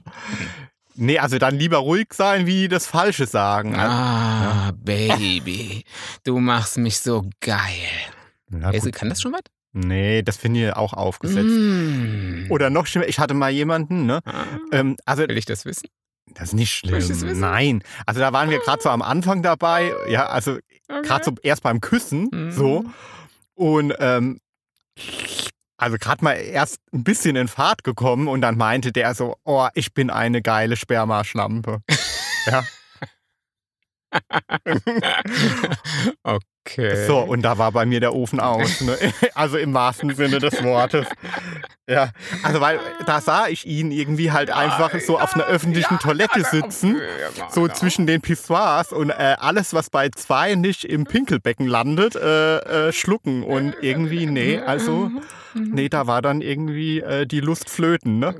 [0.96, 3.74] nee, also dann lieber ruhig sein, wie das Falsche sagen.
[3.76, 5.84] Ah, Baby,
[6.24, 7.60] du machst mich so geil.
[8.50, 8.92] Ja, gut.
[8.92, 9.40] kann das schon was?
[9.76, 11.44] Nee, das finde ich auch aufgesetzt.
[11.50, 12.46] Mm.
[12.50, 14.20] Oder noch schlimmer, ich hatte mal jemanden, ne?
[14.24, 15.88] Ah, Ähm, also, Will ich das wissen?
[16.34, 17.30] das ist nicht Will ich das schlimm.
[17.30, 17.40] wissen?
[17.40, 17.82] Nein.
[18.06, 19.92] Also, da waren wir gerade so am Anfang dabei.
[20.08, 20.58] Ja, also
[20.88, 21.02] Okay.
[21.08, 22.28] gerade so erst beim Küssen.
[22.32, 22.50] Mhm.
[22.52, 22.84] So.
[23.54, 24.38] Und ähm,
[25.76, 29.66] also gerade mal erst ein bisschen in Fahrt gekommen und dann meinte der so, oh,
[29.74, 31.80] ich bin eine geile Spermaschlampe.
[32.46, 32.64] ja.
[36.22, 37.06] Okay.
[37.06, 38.80] So, und da war bei mir der Ofen aus.
[38.80, 38.96] Ne?
[39.34, 41.06] Also im wahrsten Sinne des Wortes.
[41.88, 42.10] Ja,
[42.42, 46.96] also weil da sah ich ihn irgendwie halt einfach so auf einer öffentlichen Toilette sitzen,
[47.50, 52.88] so zwischen den Pissoirs und äh, alles, was bei zwei nicht im Pinkelbecken landet, äh,
[52.88, 53.42] äh, schlucken.
[53.42, 55.10] Und irgendwie, nee, also,
[55.54, 58.34] nee, da war dann irgendwie äh, die Lust flöten, ne?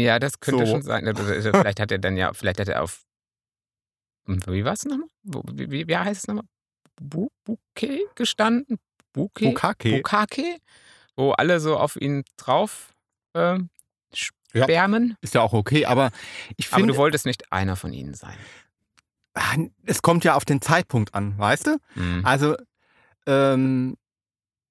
[0.00, 0.72] Ja, das könnte So.
[0.72, 1.06] schon sein.
[1.06, 3.00] Also, also Vielleicht hat er dann ja, vielleicht hat er auf.
[4.46, 5.08] Wie war es nochmal?
[5.22, 6.44] Wie, wie, wie heißt es nochmal?
[7.00, 8.78] Bu Bouquet gestanden?
[9.12, 9.46] Bouquet?
[9.54, 9.90] Bukake.
[9.96, 10.58] Bukake?
[11.16, 12.92] Wo alle so auf ihn drauf
[13.34, 13.70] ähm,
[14.54, 14.64] Ja.
[14.66, 15.16] schwärmen.
[15.20, 16.10] Ist ja auch okay, aber
[16.56, 18.36] ich Aber finde, du wolltest nicht einer von ihnen sein.
[19.34, 21.78] ah, es kommt ja auf den Zeitpunkt an, weißt du?
[21.94, 22.24] Mhm.
[22.24, 22.56] Also,
[23.26, 23.96] ähm,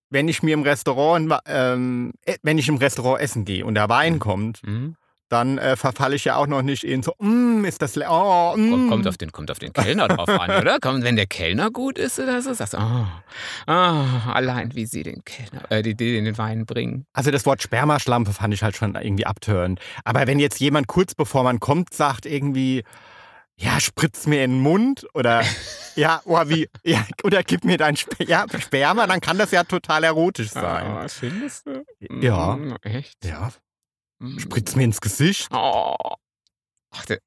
[0.10, 3.90] wenn ich mir im Restaurant, ähm, äh, wenn ich im Restaurant essen gehe und der
[3.90, 4.96] Wein kommt, Mhm.
[5.30, 8.90] Dann äh, verfalle ich ja auch noch nicht in so, mm, ist das, oh, mm.
[8.90, 10.80] Kommt, auf den, kommt auf den Kellner drauf an, oder?
[10.80, 13.06] Kommt, wenn der Kellner gut ist oder so, sagst du, oh,
[13.68, 17.06] oh, allein wie sie den Kellner, äh, die, die den Wein bringen.
[17.14, 19.80] Also das Wort Spermaschlampe fand ich halt schon irgendwie abtörend.
[20.04, 22.84] Aber wenn jetzt jemand kurz bevor man kommt sagt irgendwie,
[23.60, 25.44] ja, spritz mir in den Mund oder
[25.96, 29.64] ja, oh, wie, ja, oder gib mir dein Sp ja, Sperma, dann kann das ja
[29.64, 30.88] total erotisch sein.
[30.88, 31.84] Ah, findest du?
[32.22, 32.56] Ja.
[32.56, 33.24] Mm, echt?
[33.26, 33.52] Ja.
[34.38, 35.48] Spritz mir ins Gesicht.
[35.52, 35.96] Oh.
[36.92, 37.20] Ach, der,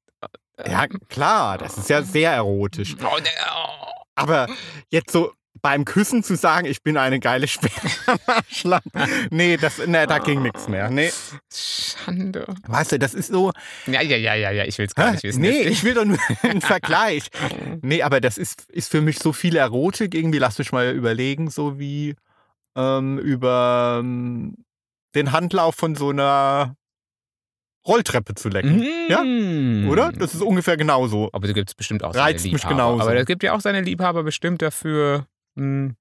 [0.57, 2.95] äh, Ja, klar, das ist ja sehr erotisch.
[2.99, 3.91] Oh, der, oh.
[4.15, 4.47] Aber
[4.89, 7.47] jetzt so beim Küssen zu sagen, ich bin eine geile
[8.17, 10.89] Spermaschlampe, nee, das, nee, da ging nichts mehr.
[10.89, 11.11] Nee,
[11.51, 12.45] Schande.
[12.67, 13.51] weißt du, das ist so,
[13.85, 15.41] Ja, ja, ja, ja, ja, ich will es gar nicht wissen.
[15.41, 17.27] nee, Jetzt- ich will doch nur einen Vergleich.
[17.81, 20.39] Nee, aber das ist, ist für mich so viel Erotik irgendwie.
[20.39, 22.15] Lass mich mal überlegen, so wie
[22.75, 24.65] ähm, über ähm,
[25.15, 26.75] den Handlauf von so einer
[27.87, 28.83] Rolltreppe zu lecken.
[29.09, 29.23] Ja?
[29.23, 29.89] Mm.
[29.89, 30.11] Oder?
[30.11, 31.29] Das ist ungefähr genauso.
[31.33, 32.75] Aber da gibt es bestimmt auch Reizt seine mich Liebhaber.
[32.75, 33.01] genauso.
[33.01, 35.27] Aber es gibt ja auch seine Liebhaber bestimmt dafür.
[35.57, 35.95] Hm,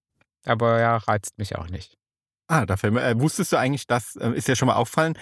[0.47, 1.97] aber ja, reizt mich auch nicht.
[2.49, 5.14] Ah, da fällt mir, äh, wusstest du eigentlich, dass, äh, ist ja schon mal aufgefallen,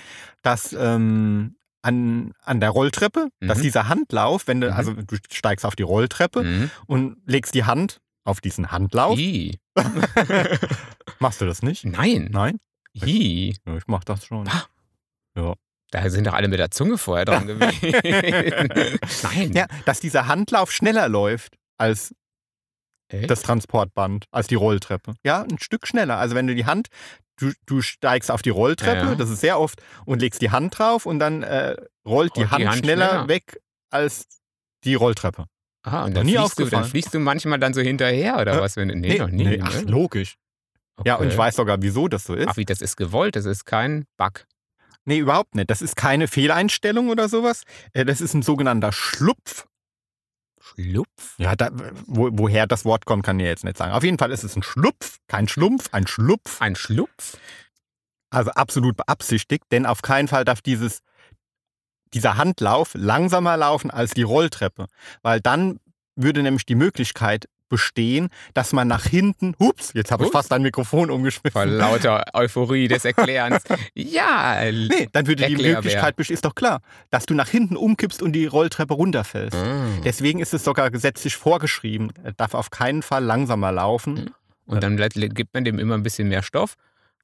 [0.42, 3.62] dass ähm, an, an der Rolltreppe, dass Mhm.
[3.62, 4.72] dieser Handlauf, wenn du, Mhm.
[4.74, 6.70] also du steigst auf die Rolltreppe Mhm.
[6.86, 9.18] und legst die Hand auf diesen Handlauf.
[11.20, 11.84] Machst du das nicht?
[11.84, 12.28] Nein.
[12.32, 12.58] Nein?
[12.92, 13.54] Ih.
[13.66, 14.48] Ja, ich mach das schon.
[14.48, 15.54] Ah.
[15.90, 17.92] Da sind doch alle mit der Zunge vorher dran gewesen.
[19.22, 19.52] Nein.
[19.52, 22.14] Ja, dass dieser Handlauf schneller läuft als
[23.08, 23.28] Echt?
[23.30, 25.14] das Transportband, als die Rolltreppe.
[25.24, 26.18] Ja, ein Stück schneller.
[26.18, 26.88] Also wenn du die Hand,
[27.38, 29.14] du, du steigst auf die Rolltreppe, Ja.
[29.16, 31.74] das ist sehr oft, und legst die Hand drauf und dann äh,
[32.06, 33.28] rollt die Rollt Hand, die Hand schneller, schneller.
[33.28, 34.26] weg als
[34.84, 35.46] die Rolltreppe.
[35.82, 38.60] Ah, und dann nie fliegst, du, dann fliegst du manchmal dann so hinterher oder Äh,
[38.60, 38.76] was?
[38.76, 39.44] Wenn, nee, noch nie.
[39.44, 39.64] nee, ne?
[39.66, 40.36] ach, logisch.
[41.04, 41.38] Ja, und ich Okay.
[41.38, 42.46] weiß sogar, wieso das so ist.
[42.48, 44.44] Ach, wie, das ist gewollt, das ist kein Bug.
[45.04, 45.70] Nee, überhaupt nicht.
[45.70, 47.62] Das ist keine Fehleinstellung oder sowas.
[47.92, 49.66] Äh, Das ist ein sogenannter Schlupf.
[50.60, 51.34] Schlupf?
[51.38, 51.70] Ja, da,
[52.06, 53.92] wo, woher das Wort kommt, kann ich jetzt nicht sagen.
[53.92, 56.60] Auf jeden Fall ist es ein Schlupf, kein Schlumpf, ein Schlupf.
[56.60, 57.38] Ein Schlupf?
[58.30, 61.00] Also absolut beabsichtigt, denn auf keinen Fall darf dieses,
[62.14, 64.86] dieser Handlauf langsamer laufen als die Rolltreppe,
[65.22, 65.80] weil dann
[66.14, 70.36] würde nämlich die Möglichkeit bestehen, dass man nach hinten, hups, jetzt habe ich Ups.
[70.36, 71.70] fast dein Mikrofon Vor umgeschmissen.
[71.78, 73.62] lauter Euphorie des Erklärens.
[73.94, 74.60] ja.
[74.70, 75.56] Nee, dann würde die.
[75.56, 79.56] Möglichkeit bestehen, ist doch klar, dass du nach hinten umkippst und die Rolltreppe runterfällst.
[79.56, 79.86] Ah.
[80.04, 84.30] Deswegen ist es sogar gesetzlich vorgeschrieben, er darf auf keinen Fall langsamer laufen.
[84.66, 86.74] Und dann gibt man dem immer ein bisschen mehr Stoff,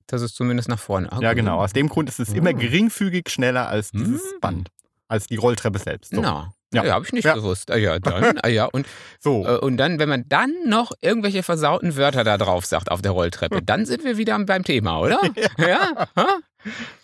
[0.06, 1.10] dass es zumindest nach vorne.
[1.12, 1.60] Ah, Ja, genau.
[1.60, 2.52] Aus dem Grund ist es immer Ah.
[2.52, 4.40] geringfügig schneller als dieses Mhm.
[4.40, 4.68] Band,
[5.08, 6.14] als die Rolltreppe selbst.
[6.14, 6.20] So.
[6.20, 6.84] Na, Ja.
[6.84, 7.34] ja, habe ich nicht Ja.
[7.34, 7.70] gewusst.
[7.70, 8.64] Ah, ja, dann, ah, ja.
[8.66, 8.86] Und,
[9.20, 9.46] so.
[9.46, 13.12] äh, und dann, wenn man dann noch irgendwelche versauten Wörter da drauf sagt auf der
[13.12, 15.20] Rolltreppe, dann sind wir wieder beim Thema, oder?
[15.58, 16.08] ja.
[16.16, 16.38] Ha?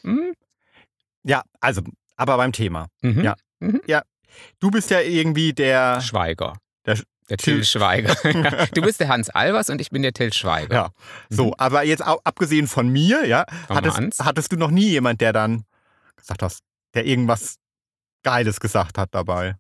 [0.03, 0.35] Hm?
[1.25, 1.83] Ja, also,
[2.17, 2.89] aber beim Thema.
[3.03, 3.23] Mhm.
[3.87, 4.03] Ja.
[4.59, 6.01] Du bist ja irgendwie der.
[6.01, 6.57] Schweiger.
[6.87, 8.17] Der Der, Till- Schweiger.
[8.25, 8.67] Ja.
[8.67, 10.75] du bist der Hans Albers und ich bin der Till Schweiger.
[10.75, 10.91] Ja.
[11.31, 14.19] So, aber jetzt abgesehen von mir, ja, hattest, Hans?
[14.21, 15.65] hattest du noch nie jemand, der dann
[16.17, 16.61] gesagt hast,
[16.95, 17.57] der irgendwas
[18.23, 19.57] Geiles gesagt hat dabei?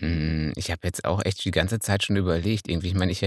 [0.00, 2.88] Hm, Ich habe jetzt auch echt die ganze Zeit schon überlegt, irgendwie.
[2.88, 3.26] Ich meine, ich.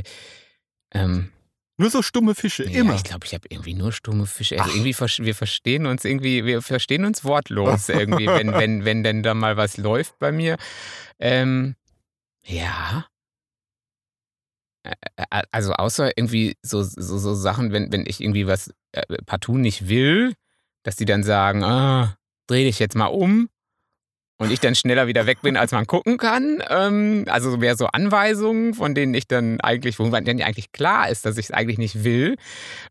[0.93, 1.31] Ähm,
[1.77, 2.95] Nur so stumme Fische, Ja, immer.
[2.95, 4.59] ich glaube, ich habe irgendwie nur stumme Fische.
[4.59, 4.75] Also Ach.
[4.75, 9.33] irgendwie wir verstehen uns irgendwie, wir verstehen uns wortlos irgendwie, wenn, wenn, wenn denn da
[9.33, 10.57] mal was läuft bei mir.
[11.19, 11.75] Ähm,
[12.45, 13.05] ja.
[15.51, 19.87] Also außer irgendwie so, so, so Sachen, wenn, wenn ich irgendwie was äh, partout nicht
[19.89, 20.33] will,
[20.83, 23.49] dass die dann sagen, ah, dreh dich jetzt mal um.
[24.41, 26.63] Und ich dann schneller wieder weg bin, als man gucken kann.
[26.69, 31.25] Ähm, also mehr so Anweisungen, von denen ich dann eigentlich, wo dann eigentlich klar ist,
[31.25, 32.37] dass ich es eigentlich nicht will.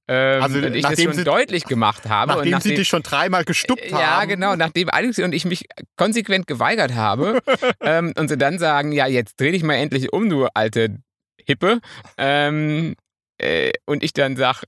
[0.09, 2.33] Ähm, Also, und ich das nachdem schon sie- deutlich gemacht habe.
[2.33, 3.99] Nachdem, und sie dich schon dreimal gestuppt haben.
[3.99, 5.65] ja, genau, nachdem Alex und ich mich
[5.97, 7.41] konsequent geweigert habe
[7.81, 10.99] ähm, und sie dann sagen, ja, jetzt dreh dich mal endlich um, du alte
[11.47, 11.81] Hippe.
[12.19, 12.95] Ähm,
[13.41, 14.65] äh, und ich dann sag,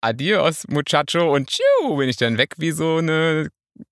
[0.00, 3.48] adios, muchacho, und tschiu, bin ich dann weg wie so eine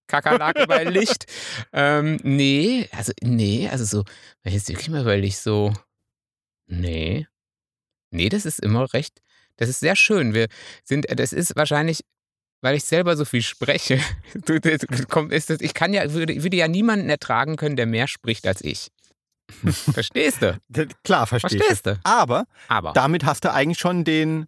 [0.06, 1.26] Kakerlake bei Licht.
[1.72, 4.04] Ähm, nee, also nee, also so,
[4.42, 5.72] wenn ich jetzt wirklich mal überlege, so,
[6.66, 7.26] nee.
[8.10, 9.20] Nee, das ist immer recht,
[9.56, 10.34] das ist sehr schön.
[10.34, 10.46] Wir
[10.84, 12.00] sind, das ist wahrscheinlich
[12.62, 14.00] weil ich selber so viel spreche,
[14.46, 17.84] du- das kommt- ist das, ich kann ja, würde, würde ja niemanden ertragen können, der
[17.84, 18.88] mehr spricht als ich.
[19.92, 20.58] Verstehst du?
[21.02, 21.62] Klar, verstehe ich.
[21.62, 22.00] Verstehst du?
[22.04, 24.46] Aber Aber damit hast du eigentlich schon den.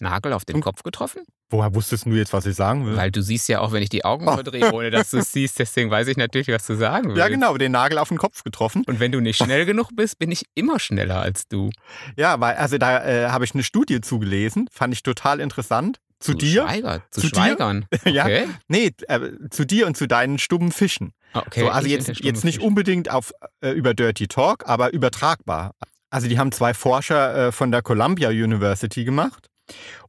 [0.00, 1.22] Nagel auf den Kopf getroffen?
[1.52, 2.96] Woher wusstest du jetzt, was ich sagen will?
[2.96, 4.32] Weil du siehst ja auch, wenn ich die Augen Oh.
[4.34, 7.18] verdrehe, ohne dass du es siehst, deswegen weiß ich natürlich, was du sagen willst.
[7.18, 8.82] ja, genau, den Nagel auf den Kopf getroffen.
[8.86, 11.70] Und wenn du nicht schnell genug bist, bin ich immer schneller als du.
[12.16, 15.98] Ja, weil, also da äh, habe ich eine Studie zugelesen, fand ich total interessant.
[16.20, 16.62] Zu, dir?
[16.62, 17.34] Schweiger, zu, Zu dir?
[17.36, 17.84] Schweigern.
[18.06, 18.24] Ja.
[18.24, 18.48] Okay.
[18.68, 21.12] Nee, äh, zu dir und zu deinen stummen Fischen.
[21.34, 21.60] Ah, okay.
[21.60, 25.72] so, also jetzt, jetzt nicht unbedingt auf, äh, über Dirty Talk, aber übertragbar.
[26.10, 29.48] Also die haben zwei Forscher äh, von der Columbia University gemacht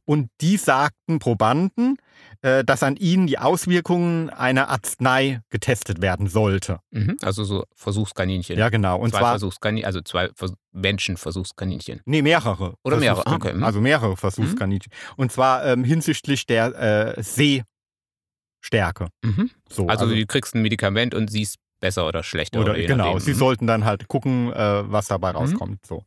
[0.04, 1.96] und die sagten Probanden,
[2.42, 6.80] äh, dass an ihnen die Auswirkungen einer Arznei getestet werden sollte.
[6.90, 7.16] Mhm.
[7.22, 8.58] Also so Versuchskaninchen.
[8.58, 8.98] Ja, genau.
[8.98, 12.00] Und zwei zwar Versuchskaninchen, also zwei Vers Menschenversuchskaninchen.
[12.04, 12.74] Nee, mehrere.
[12.82, 13.64] Oder mehrere, okay, mhm.
[13.64, 14.92] Also mehrere Versuchskaninchen.
[15.16, 19.08] Und zwar ähm, hinsichtlich der äh, Sehstärke.
[19.22, 19.50] Mhm.
[19.70, 22.60] So, Also, du kriegst ein Medikament und siehst besser oder schlechter.
[22.60, 23.36] oder, Oder, genau, sie Mhm.
[23.38, 25.36] sollten dann halt gucken, äh, was dabei Mhm.
[25.36, 25.86] rauskommt.
[25.86, 26.04] So.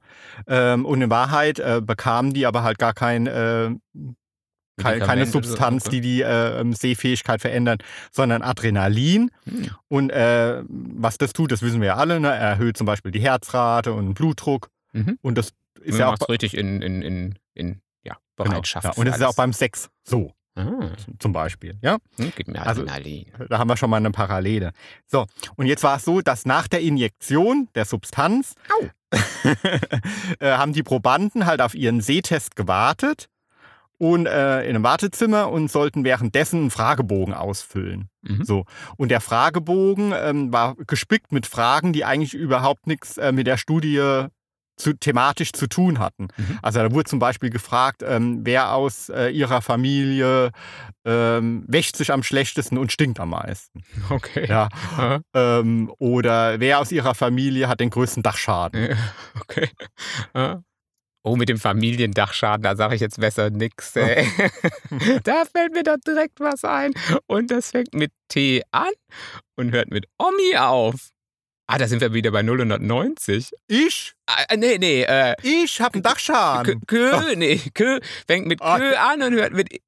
[0.48, 3.32] Ähm, und in Wahrheit äh, bekamen die aber halt gar kein, äh,
[4.80, 5.96] keine, keine Medikamente, so, Substanz, okay.
[5.96, 7.78] die die äh, ähm, Sehfähigkeit verändern,
[8.12, 9.32] sondern Adrenalin.
[9.46, 9.70] Hm.
[9.88, 12.30] Und äh, was das tut, das wissen wir ja alle, ne?
[12.34, 14.70] erhöht zum Beispiel die Herzrate und den Blutdruck.
[14.94, 15.18] Mhm.
[15.22, 18.86] Und das ist Du ja auch richtig in, in, in, in ja, genau, Bereitschaft.
[18.86, 18.92] ja.
[18.94, 19.36] für Und es ist auch alles.
[19.36, 20.90] beim Sex so, Ah,
[21.20, 21.78] zum Beispiel.
[21.82, 21.98] Ja?
[22.18, 23.26] hm, gib mir Also- Adrenalin.
[23.50, 24.72] Da haben wir schon mal eine Parallele.
[25.06, 28.56] So, und jetzt war es so, dass nach der Injektion der Substanz
[30.40, 33.30] äh, haben die Probanden halt auf ihren Sehtest gewartet
[34.00, 38.10] und äh, in einem Wartezimmer und sollten währenddessen einen Fragebogen ausfüllen.
[38.22, 38.44] Mhm.
[38.44, 38.66] So.
[38.98, 43.58] Und der Fragebogen ähm, war gespickt mit Fragen, die eigentlich überhaupt nichts äh, mit der
[43.58, 44.26] Studie
[44.78, 46.28] zu, thematisch zu tun hatten.
[46.38, 46.60] Mhm.
[46.62, 50.52] Also da wurde zum Beispiel gefragt, ähm, wer aus äh, ihrer Familie
[51.06, 53.84] ähm, wäscht sich am schlechtesten und stinkt am meisten.
[54.10, 54.46] Okay.
[54.48, 54.70] Ja.
[55.34, 58.92] Ähm, oder wer aus ihrer Familie hat den größten Dachschaden.
[58.92, 58.98] ja,
[59.42, 59.70] okay.
[61.28, 63.98] Oh, mit dem Familiendachschaden, da sage ich jetzt besser nix.
[63.98, 64.26] Ey.
[65.24, 66.94] da fällt mir doch direkt was ein.
[67.26, 68.92] Und das fängt mit T an
[69.58, 71.10] und hört mit Omi auf.
[71.68, 73.52] Ah, da sind wir wieder bei 090.
[73.68, 74.14] Ich?
[74.26, 76.82] Ah, nee, nee, äh, Ich habe einen Dachschaden.
[76.88, 78.78] Kö, Kö, nee, Kö fängt mit Ah.
[78.80, 79.82] Kö an und hört mit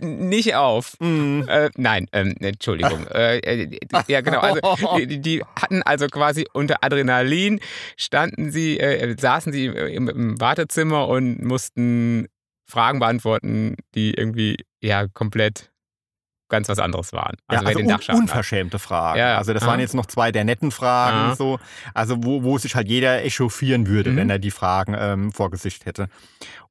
[0.00, 0.94] nicht auf.
[1.00, 1.42] Mm.
[1.48, 3.06] Äh, nein, ähm, Entschuldigung.
[3.10, 4.38] Äh, äh, ja, genau.
[4.38, 4.60] Also,
[4.98, 7.60] die, die hatten also quasi unter Adrenalin,
[7.96, 12.28] standen sie, äh, saßen sie im, im Wartezimmer und mussten
[12.70, 15.69] Fragen beantworten, die irgendwie ja komplett
[16.50, 17.36] ganz was anderes waren.
[17.46, 18.08] Also, ja, also den un hat.
[18.10, 19.18] unverschämte Fragen.
[19.18, 19.38] Ja.
[19.38, 19.70] Also das Aha.
[19.70, 21.36] waren jetzt noch zwei der netten Fragen, Aha.
[21.36, 21.58] so,
[21.94, 24.16] also wo, wo sich halt jeder echauffieren würde, Mhm.
[24.16, 26.08] wenn er die Fragen ähm, vor Gesicht hätte.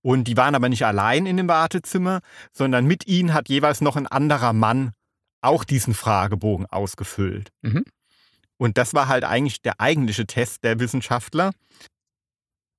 [0.02, 2.20] Und die waren aber nicht allein in dem Wartezimmer,
[2.52, 4.92] sondern mit ihnen hat jeweils noch ein anderer Mann
[5.42, 7.50] auch diesen Fragebogen ausgefüllt.
[7.62, 7.86] Mhm.
[8.58, 11.52] Und das war halt eigentlich der eigentliche Test der Wissenschaftler.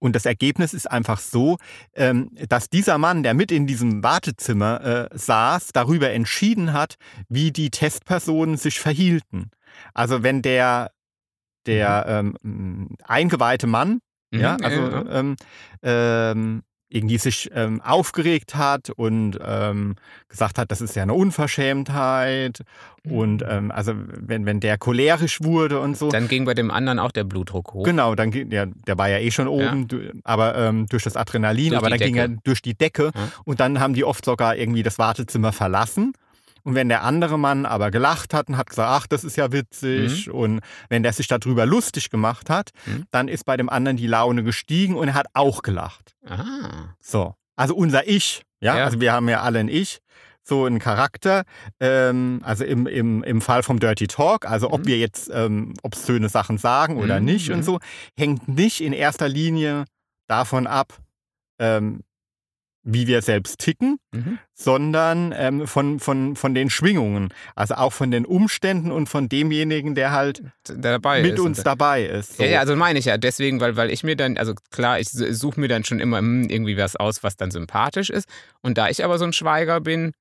[0.00, 1.58] Und das Ergebnis ist einfach so,
[1.94, 6.96] ähm, dass dieser Mann, der mit in diesem Wartezimmer äh, saß, darüber entschieden hat,
[7.28, 9.50] wie die Testpersonen sich verhielten.
[9.94, 10.90] Also wenn der,
[11.66, 15.04] der ähm, m, eingeweihte Mann, Mhm, ja, also ja.
[15.10, 15.36] Ähm,
[15.82, 19.94] ähm, irgendwie sich ähm, aufgeregt hat und ähm,
[20.28, 22.60] gesagt hat, das ist ja eine Unverschämtheit.
[23.04, 23.12] Mhm.
[23.12, 26.10] Und ähm, also wenn, wenn der cholerisch wurde und so.
[26.10, 27.84] Dann ging bei dem anderen auch der Blutdruck hoch.
[27.84, 31.16] Genau, dann ging, ja, der war ja eh schon oben, du- aber ähm, durch das
[31.16, 32.40] Adrenalin, Durch aber dann ging er Decke.
[32.44, 33.28] durch die Decke Ja.
[33.44, 36.12] und dann haben die oft sogar irgendwie das Wartezimmer verlassen.
[36.62, 39.52] Und wenn der andere Mann aber gelacht hat und hat gesagt, ach, das ist ja
[39.52, 43.04] witzig, und wenn der sich darüber lustig gemacht hat, Mhm.
[43.10, 46.14] dann ist bei dem anderen die Laune gestiegen und er hat auch gelacht.
[46.26, 46.94] Ah.
[47.00, 48.84] So, also unser Ich, ja, Ja.
[48.84, 49.98] also wir haben ja alle ein Ich,
[50.42, 51.44] so einen Charakter,
[51.80, 54.86] ähm, also im, im, im Fall vom Dirty Talk, also ob Mhm.
[54.86, 57.56] wir jetzt ähm, obszöne Sachen sagen oder Mhm, nicht mhm.
[57.56, 57.78] und so,
[58.18, 59.84] hängt nicht in erster Linie
[60.28, 60.98] davon ab,
[61.58, 62.00] ähm,
[62.82, 64.38] wie wir selbst ticken, Mhm.
[64.54, 69.94] sondern ähm, von, von, von den Schwingungen, also auch von den Umständen und von demjenigen,
[69.94, 71.40] der halt Der dabei mit ist.
[71.40, 72.36] uns dabei ist.
[72.38, 72.42] So.
[72.42, 73.18] Ja, ja, also meine ich ja.
[73.18, 76.48] Deswegen, weil, weil ich mir dann, also klar, ich suche mir dann schon immer hm,
[76.48, 78.28] irgendwie was aus, was dann sympathisch ist.
[78.62, 80.12] Und da ich aber so ein Schweiger bin,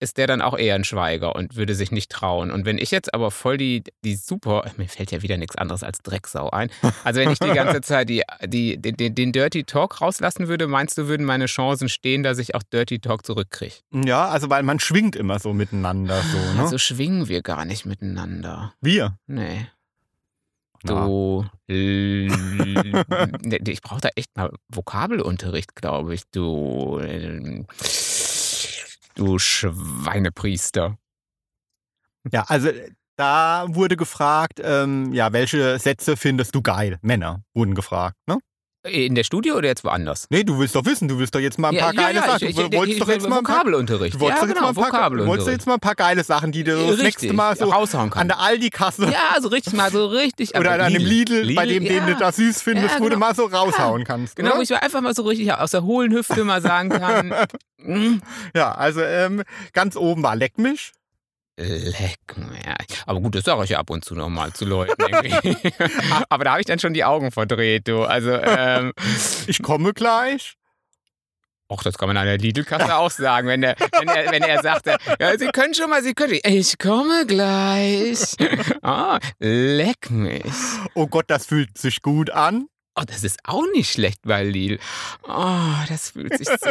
[0.00, 2.50] ist der dann auch eher ein Schweiger und würde sich nicht trauen.
[2.50, 5.82] Und wenn ich jetzt aber voll die, die super, mir fällt ja wieder nichts anderes
[5.82, 6.70] als Drecksau ein.
[7.04, 10.96] Also wenn ich die ganze Zeit die, die, den, den- Dirty Talk rauslassen würde, meinst
[10.98, 13.74] du, würden meine Chancen stehen, dass ich auch Dirty Talk zurückkriege?
[13.92, 16.20] ja, also weil man schwingt immer so miteinander.
[16.22, 16.60] So, ne?
[16.62, 18.72] Also schwingen wir gar nicht miteinander.
[18.80, 19.18] wir.
[19.26, 19.66] Nee.
[20.82, 21.44] Du.
[21.68, 22.30] ich
[23.82, 26.22] brauche da echt mal Vokabelunterricht, glaube ich.
[26.32, 26.98] Du.
[29.14, 30.98] Du Schweinepriester.
[32.30, 36.98] Ja, also äh, da wurde gefragt, ähm, ja, welche Sätze findest du geil?
[37.02, 38.38] Männer wurden gefragt, ne?
[38.88, 40.26] In der Studie oder jetzt woanders?
[40.30, 42.48] Nee, du willst doch wissen, du willst doch jetzt mal ein paar geile Sachen.
[42.48, 44.14] Ich, du ich, ich, wolltest ich, doch jetzt mal ein paar, Vokabelunterricht.
[44.14, 45.52] du wolltest ja, doch jetzt genau, mal ein paar, du wolltest Vokabelunterricht.
[45.58, 48.04] jetzt mal ein paar geile Sachen, die du so das Richtig, nächste Mal so raushauen
[48.04, 48.30] an kannst.
[48.30, 50.54] der Aldi-Kasse Ja, so richtig mal so richtig.
[50.58, 52.06] oder an dem Lidl, bei dem, den ja.
[52.06, 53.18] du da süß findest, Ja, wo du genau.
[53.26, 54.36] mal so raushauen kannst.
[54.36, 57.34] Genau, wo ich einfach mal so richtig aus der hohlen Hüfte mal sagen kann.
[57.82, 58.22] mm,
[58.54, 59.42] Ja, also ähm,
[59.74, 60.92] ganz oben war Leck mich.
[61.62, 62.76] Leck mir.
[63.06, 64.94] Aber gut, das sage ich ja ab und zu noch mal zu Leuten.
[66.28, 68.02] Aber da habe ich dann schon die Augen verdreht, du.
[68.04, 68.92] Also, ähm,
[69.46, 70.54] Ich komme gleich.
[71.68, 74.62] auch das kann man an der Lidl-Kasse auch sagen, wenn, der, wenn, er, wenn er
[74.62, 76.38] sagt, ja, Sie können schon mal, Sie können.
[76.44, 78.34] Ich komme gleich.
[78.82, 80.42] Ah, leck mich.
[80.94, 82.66] Oh Gott, das fühlt sich gut an.
[82.96, 84.78] Oh, das ist auch nicht schlecht bei Lidl.
[85.26, 86.70] Oh, das fühlt sich so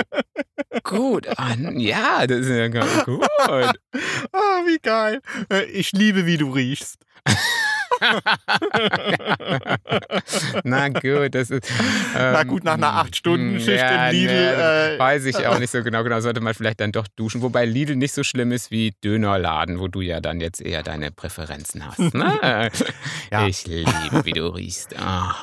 [0.83, 1.79] gut an.
[1.79, 3.25] Ja, das ist ja ganz gut.
[4.31, 5.21] Ah, wie geil.
[5.51, 6.97] Äh, Ich liebe, wie du riechst.
[10.63, 11.69] Na gut, das ist.
[12.13, 14.33] Na ähm, gut, nach einer acht Stunden mm, Schicht ja, im Lidl.
[14.33, 16.03] nee, äh, Weiß ich auch nicht so genau.
[16.03, 17.41] Genau, sollte man vielleicht dann doch duschen.
[17.41, 21.11] Wobei Lidl nicht so schlimm ist wie Dönerladen, wo du ja dann jetzt eher deine
[21.11, 21.99] Präferenzen hast.
[22.13, 22.69] Ne?
[23.31, 23.47] Ja.
[23.47, 24.95] Ich liebe, wie du riechst.
[24.97, 25.35] Ah,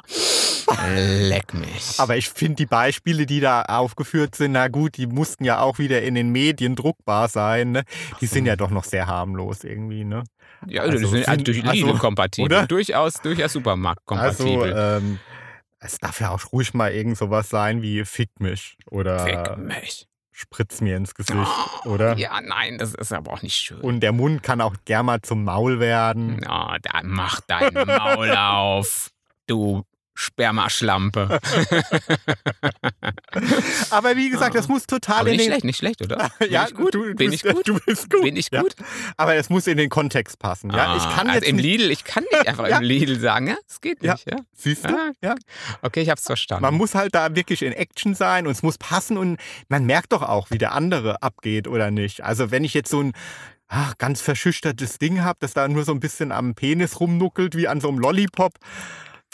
[0.97, 1.95] leck mich.
[1.99, 5.79] Aber ich finde die Beispiele, die da aufgeführt sind, na gut, die mussten ja auch
[5.79, 7.73] wieder in den Medien druckbar sein.
[7.73, 7.85] Ne?
[8.21, 10.05] Die sind ja doch noch sehr harmlos irgendwie.
[10.05, 10.25] Ne?
[10.67, 12.47] ja, also das sind sind- also durch also, kompatibel.
[12.59, 12.67] oder?
[12.67, 14.73] Durchaus, durchaus supermarktkompatibel.
[14.73, 15.19] Also, ähm,
[15.79, 20.07] es darf ja auch ruhig mal irgend sowas sein wie Fick mich oder Fick mich.
[20.33, 21.39] Spritz mir ins Gesicht,
[21.85, 22.15] Oh, oder?
[22.19, 23.81] Ja, nein, das ist aber auch nicht schön.
[23.81, 26.39] Und der Mund kann auch gern mal zum Maul werden.
[26.43, 29.11] Na, da mach dein Maul auf,
[29.47, 29.85] du
[30.17, 31.39] Spermaschlampe.
[33.91, 36.31] Aber wie gesagt, das muss total Aber in nicht den schlecht, nicht schlecht, oder?
[36.39, 36.95] Bin ja, ich gut?
[36.95, 37.69] Du, Bin bist, ich gut?
[37.69, 38.23] Du bist gut.
[38.23, 38.63] Bin ich ja.
[38.63, 38.75] gut?
[39.17, 40.71] Aber es muss in den Kontext passen.
[40.71, 42.79] Ja, ich Ah, kann also jetzt im nicht, Lidl, ich kann nicht einfach Ja.
[42.79, 44.15] im Lidl sagen, ja, es geht Ja.
[44.15, 44.39] nicht, ja.
[44.55, 44.95] siehst du?
[44.95, 45.35] Ah, Ja.
[45.83, 46.63] Okay, ich hab's verstanden.
[46.63, 49.39] Man muss halt da wirklich in Action sein und es muss passen und
[49.69, 52.23] man merkt doch auch, wie der andere abgeht oder nicht.
[52.23, 53.13] Also wenn ich jetzt so ein
[53.69, 57.69] ach, ganz verschüchtertes Ding habe, das da nur so ein bisschen am Penis rumnuckelt wie
[57.69, 58.55] an so einem Lollipop,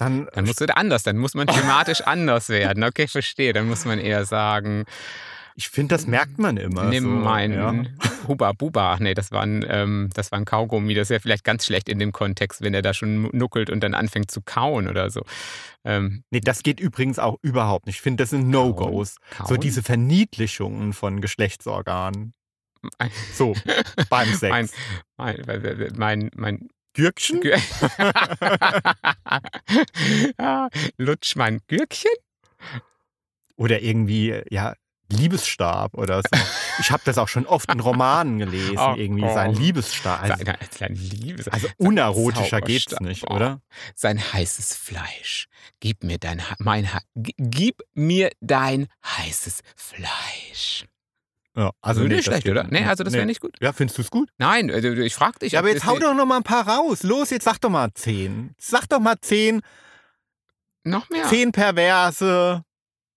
[0.04, 2.84] dann, dann du da anders, dann muss man thematisch anders werden.
[2.84, 3.52] Okay, verstehe.
[3.52, 4.84] Dann muss man eher sagen,
[5.54, 6.84] ich finde, das merkt man immer.
[6.84, 8.08] nimm so, meinen ja.
[8.26, 8.94] Huba Buba.
[8.94, 10.94] Ach nee, das war, ein, ähm, das war ein Kaugummi.
[10.94, 13.94] Das wäre vielleicht ganz schlecht in dem Kontext, wenn er da schon nuckelt und dann
[13.94, 15.22] anfängt zu kauen oder so.
[15.84, 17.96] Ähm, Nee, das geht übrigens auch überhaupt nicht.
[17.96, 19.16] Ich finde, das sind No-Gos.
[19.46, 22.34] So diese Verniedlichungen von Geschlechtsorganen.
[23.34, 23.54] So,
[24.08, 24.72] beim Sex.
[25.16, 27.40] Mein, mein, mein, mein Gürkchen?
[27.40, 27.58] Gür
[30.96, 32.10] Lutsch mein Gürkchen?
[33.56, 34.74] Oder irgendwie, ja,
[35.10, 36.28] Liebesstab oder so.
[36.80, 39.34] Ich habe das auch schon oft in Romanen gelesen, Oh, irgendwie oh.
[39.34, 40.22] sein Liebesstab.
[40.22, 41.52] Also, Seine, seine Liebe.
[41.52, 43.34] also unerotischer geht's nicht, Oh.
[43.34, 43.60] oder?
[43.94, 45.48] Sein heißes Fleisch.
[45.80, 50.86] Gib mir dein, mein, gib mir dein heißes Fleisch.
[51.54, 52.64] Ja, also Also nee, nicht schlecht, oder?
[52.70, 53.54] Nee, also das wäre nicht gut.
[53.60, 54.30] Ja, findest du es gut?
[54.38, 55.52] Nein, äh, ich frag dich.
[55.52, 57.02] Ja, aber jetzt hau doch noch mal ein paar raus.
[57.02, 58.54] Los, jetzt sag doch mal zehn.
[58.58, 59.60] Sag doch mal zehn,
[60.84, 61.26] Noch mehr.
[61.28, 62.62] zehn perverse,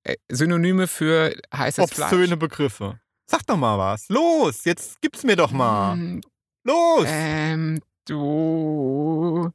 [0.04, 2.40] Äh, Synonyme für heißes obszöne Fleisch.
[2.40, 3.00] Begriffe.
[3.26, 4.08] Sag doch mal was.
[4.10, 5.94] Los, jetzt gib's mir doch mal.
[5.94, 6.22] Hm,
[6.64, 7.06] Los.
[7.08, 9.50] Ähm, du.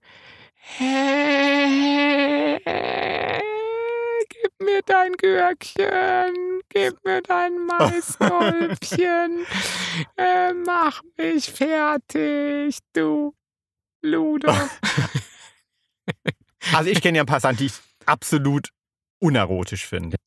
[4.28, 6.49] Gib mir dein Gürkchen.
[6.70, 9.46] Gib mir dein Maiskolbchen.
[10.16, 13.34] äh, mach mich fertig, du
[14.02, 14.68] Luder.
[16.72, 17.72] Also ich kenne ja ein paar Sachen, die ich
[18.04, 18.68] absolut
[19.18, 20.18] unerotisch finde.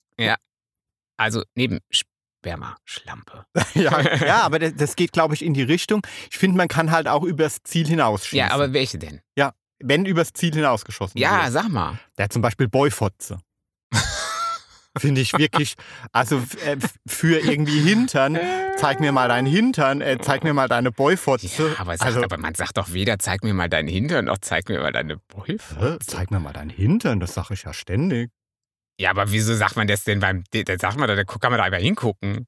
[1.15, 3.45] Also neben Sperma, Schlampe.
[3.75, 6.05] ja, ja, aber das, das geht, glaube ich, in die Richtung.
[6.31, 8.37] Ich finde, man kann halt auch übers Ziel hinausschießen.
[8.39, 9.21] Ja, aber welche denn?
[9.85, 11.51] wenn übers Ziel hinausgeschossen Ja, wird.
[11.53, 11.99] sag mal.
[12.17, 13.39] Der hat zum Beispiel Boyfotze.
[14.97, 15.73] Finde ich wirklich,
[16.11, 16.77] also äh,
[17.07, 18.37] für irgendwie Hintern,
[18.77, 21.47] zeig mir mal deinen Hintern, äh, zeig mir mal deine Boyfotze.
[21.47, 24.69] Ja, aber, also, aber man sagt doch weder, zeig mir mal deinen Hintern, noch zeig
[24.69, 25.17] mir mal deine?
[25.17, 26.03] Boyfriend.
[26.03, 28.29] zeig mir mal deinen Hintern, das sage ich ja ständig.
[28.99, 31.57] Ja, aber wieso sagt man das denn beim, da sagt man, da da kann man
[31.57, 32.45] da einfach hingucken.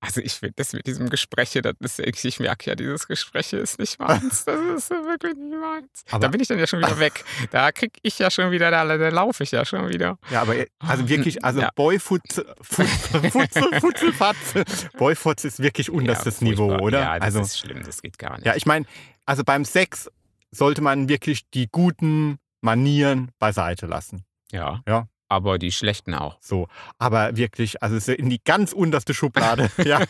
[0.00, 3.48] Also ich finde das mit diesem Gespräch, hier, das ist, ich, merke ja, dieses Gespräch
[3.48, 4.44] hier ist nicht meins.
[4.44, 6.04] Das ist wirklich nicht meins.
[6.10, 7.24] Aber- da bin ich dann ja schon wieder weg.
[7.50, 10.18] Da krieg ich ja schon wieder, da, da laufe ich ja schon wieder.
[10.30, 11.70] Ja, aber äh, also wirklich, also Ja.
[11.74, 12.86] Boyfutze, Futze,
[13.30, 14.64] Futze, Futzelfatze,
[14.98, 17.00] Boyfotze ist wirklich unterstes ja, Niveau, oder?
[17.00, 18.44] Ja, das also, ist schlimm, das geht gar nicht.
[18.46, 18.84] ja, ich meine,
[19.24, 20.10] also beim Sex
[20.50, 24.24] sollte man wirklich die guten Manieren beiseite lassen.
[24.52, 24.82] ja.
[24.86, 25.08] Ja.
[25.28, 26.38] Aber die schlechten auch.
[26.40, 26.68] So,
[26.98, 29.70] aber wirklich, also so in die ganz unterste Schublade.
[29.84, 30.00] ja.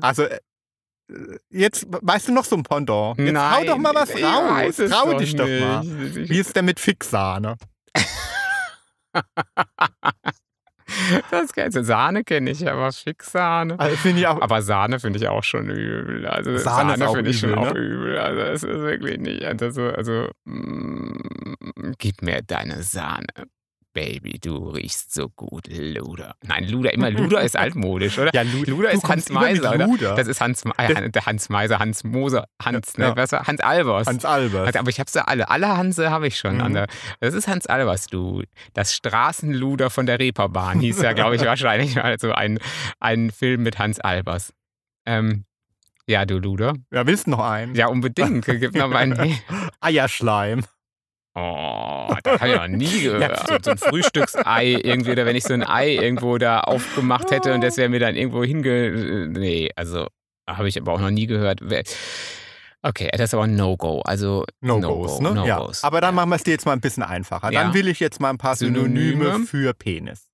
[0.00, 0.38] Also, äh,
[1.50, 3.18] jetzt weißt du noch so ein Pendant.
[3.18, 4.76] Jetzt hau doch mal was raus.
[4.76, 5.84] Trau dich doch mal.
[5.84, 6.30] nicht.
[6.30, 7.56] Wie ist der mit Fixsahne?
[11.32, 11.82] Das kennst du.
[11.82, 13.80] Sahne kenne ich, aber Fixsahne.
[13.80, 14.42] Also, ich auch.
[14.42, 16.26] Aber Sahne finde ich auch schon übel.
[16.26, 17.80] Also Sahne ist Sahne, finde ich schon übel, auch ne?
[17.80, 18.18] übel.
[18.18, 19.42] Also es ist wirklich nicht.
[19.42, 23.26] Also, also mm, gib mir deine Sahne.
[23.94, 26.34] Baby, du riechst so gut, Luder.
[26.46, 28.30] Nein, Luder, immer Luder ist altmodisch, oder?
[28.34, 29.86] ja, Lu Luder du ist Hans Meiser, oder?
[29.86, 30.14] Luder.
[30.14, 33.10] Das ist Hans, äh, der Hans Meiser, Hans Moser, Hans, Ja.
[33.10, 34.06] ne, was, war- Hans Albers.
[34.06, 34.66] Hans Albers.
[34.68, 35.50] Also, aber ich habe sie alle.
[35.50, 36.56] Alle Hanse habe ich schon.
[36.56, 36.72] Mhm.
[36.72, 36.86] Der,
[37.20, 38.42] das ist Hans Albers, du.
[38.72, 42.58] Das Straßenluder von der Reeperbahn hieß ja, glaube ich, wahrscheinlich mal so ein,
[42.98, 44.54] ein Film mit Hans Albers.
[45.04, 45.44] Ähm,
[46.06, 46.74] ja, du Luder.
[46.90, 47.74] Ja, willst du noch einen?
[47.74, 48.46] Ja, unbedingt.
[48.46, 49.38] Gib noch mal einen.
[49.80, 50.62] Eierschleim.
[51.34, 53.48] Oh, das habe ich noch nie gehört.
[53.48, 57.54] So, so ein Frühstücksei irgendwie, oder wenn ich so ein Ei irgendwo da aufgemacht hätte
[57.54, 59.28] und das wäre mir dann irgendwo hinge...
[59.28, 60.06] Nee, also
[60.48, 61.60] habe ich aber auch noch nie gehört.
[62.82, 64.00] Okay, das ist aber ein No-Go.
[64.02, 65.46] Also No-Gos, No-Go, ne?
[65.46, 65.58] ja.
[65.58, 65.84] No-Gos.
[65.84, 67.50] Aber dann machen wir es dir jetzt mal ein bisschen einfacher.
[67.50, 67.74] Dann Ja.
[67.74, 69.46] will ich jetzt mal ein paar Synonyme, Synonyme.
[69.46, 70.28] für Penis.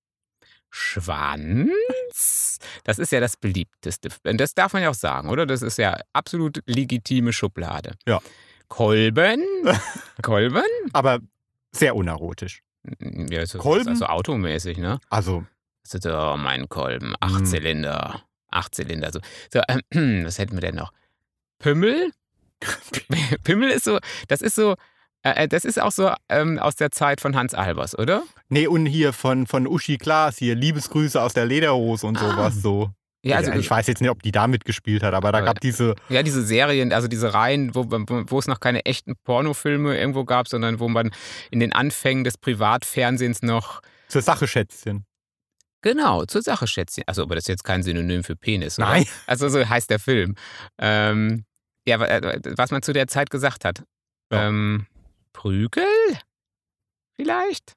[0.71, 2.59] Schwanz.
[2.85, 4.09] Das ist ja das beliebteste.
[4.27, 5.47] Und das darf man ja auch sagen, oder?
[5.47, 7.93] Das ist ja absolut legitime Schublade.
[8.07, 8.21] Ja.
[8.69, 9.43] Kolben.
[10.23, 10.63] Kolben?
[10.93, 11.21] Aber
[11.73, 12.63] sehr unerotisch.
[13.31, 13.89] Ja, so, Kolben?
[13.89, 14.99] Also automäßig, ne?
[15.11, 15.45] Also,
[15.83, 17.11] So, so, mein Kolben.
[17.11, 17.15] Mm.
[17.21, 18.23] Achtzylinder.
[18.51, 19.11] Achtzylinder.
[19.13, 19.21] So,
[19.53, 20.93] so ähm, was hätten wir denn noch?
[21.59, 22.13] Pümmel?
[23.45, 23.99] Pimmel ist so,
[24.29, 24.75] das ist so,
[25.23, 28.23] äh, das ist auch so ähm, aus der Zeit von Hans Albers, oder?
[28.49, 32.31] nee, und hier von, von Uschi Glas, hier Liebesgrüße aus der Lederhose und Ah.
[32.31, 32.91] sowas so.
[33.29, 35.95] Ja, also, ich weiß jetzt nicht, ob die da mitgespielt hat, aber da gab diese,
[36.09, 40.49] Ja, diese Serien, also diese Reihen, wo, wo es noch keine echten Pornofilme irgendwo gab,
[40.49, 41.11] sondern wo man
[41.51, 45.05] in den Anfängen des Privatfernsehens noch zur Sache Schätzchen.
[45.83, 47.05] genau zur Sache Schätzchen.
[47.07, 48.89] Also, aber das ist jetzt kein Synonym für Penis, oder?
[48.89, 49.07] Nein.
[49.27, 50.35] Also so heißt der Film.
[50.79, 51.45] Ähm,
[51.87, 53.83] ja, äh, was man zu der Zeit gesagt hat.
[54.33, 54.49] Ja.
[54.49, 54.87] Ähm,
[55.33, 55.85] Prügel?
[57.17, 57.75] Vielleicht?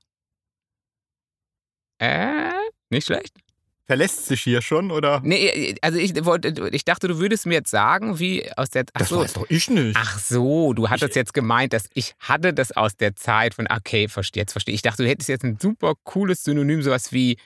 [1.99, 2.51] Äh,
[2.89, 3.37] nicht schlecht.
[3.85, 5.21] Verlässt sich hier schon, oder?
[5.23, 8.85] Nee, also ich wollte, ich dachte, du würdest mir jetzt sagen, wie aus der.
[8.93, 9.97] Ach Das so, weiß doch ich nicht.
[9.99, 14.07] Ach so, du hattest jetzt gemeint, dass ich hatte das aus der Zeit von, okay,
[14.33, 14.79] jetzt verstehe ich.
[14.79, 17.37] Ich dachte, du hättest jetzt ein super cooles Synonym, sowas wie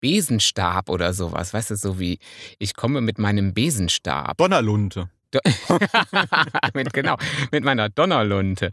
[0.00, 1.54] Besenstab oder sowas.
[1.54, 2.18] Weißt du, so wie,
[2.58, 4.36] ich komme mit meinem Besenstab.
[4.36, 5.10] Donnerlunte.
[6.74, 7.16] mit, genau,
[7.50, 8.70] mit meiner Donnerlunte.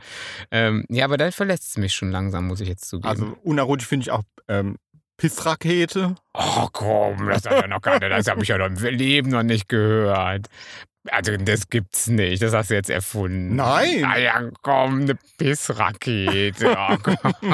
[0.51, 3.07] Ähm, ja, aber dann verlässt es mich schon langsam, muss ich jetzt zugeben.
[3.07, 4.77] Also unerotisch finde ich auch ähm,
[5.21, 6.15] Pissrakete.
[6.33, 9.29] Oh komm, das hat ja noch gar nicht, das habe ich ja noch im Leben
[9.29, 10.47] noch nicht gehört.
[11.11, 13.55] Also das gibt's nicht, das hast du jetzt erfunden.
[13.55, 14.03] Nein.
[14.03, 16.75] Ah ja, komm, eine Pissrakete.
[16.75, 17.53] Oh, komm.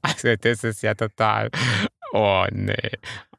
[0.00, 1.50] also das ist ja total.
[2.12, 2.92] Oh nee.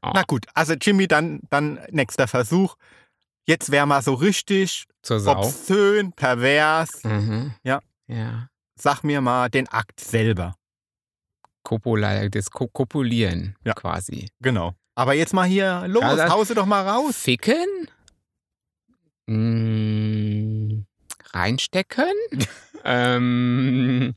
[0.03, 2.75] Oh, Na gut, also Jimmy, dann, dann nächster Versuch.
[3.47, 5.39] Jetzt wäre mal so richtig zur Sau.
[5.39, 7.03] obszön, pervers.
[7.03, 7.55] Mhm.
[7.63, 7.79] Ja.
[8.05, 8.49] Ja.
[8.79, 10.53] Sag mir mal den Akt selber.
[11.67, 13.73] Kopula, das Ko Kopulieren Ja.
[13.73, 14.29] quasi.
[14.41, 14.73] Genau.
[14.95, 17.17] Aber jetzt mal hier los, das- hause doch mal raus.
[17.17, 17.67] Ficken?
[19.29, 20.85] Mm,
[21.33, 22.13] reinstecken?
[22.85, 24.15] ähm,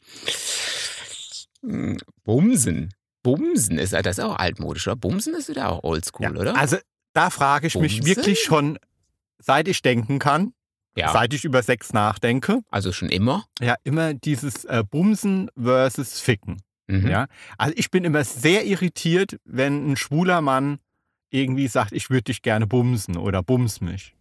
[2.24, 2.94] Bumsen.
[3.22, 4.96] Bumsen ist das ist auch altmodisch, oder?
[4.96, 6.57] Bumsen ist wieder auch oldschool, Ja, oder?
[6.57, 6.76] Also
[7.12, 8.16] da frage ich mich Bumsen?
[8.16, 8.78] wirklich schon,
[9.38, 10.55] seit ich denken kann,
[10.96, 13.44] ja, seit ich über Sex nachdenke, also schon immer.
[13.61, 16.62] ja immer dieses äh, Bumsen versus Ficken.
[16.91, 17.09] Mhm.
[17.09, 17.26] Ja?
[17.59, 20.78] Also ich bin immer sehr irritiert, wenn ein schwuler Mann
[21.30, 24.14] irgendwie sagt, ich würde dich gerne bumsen oder bums mich.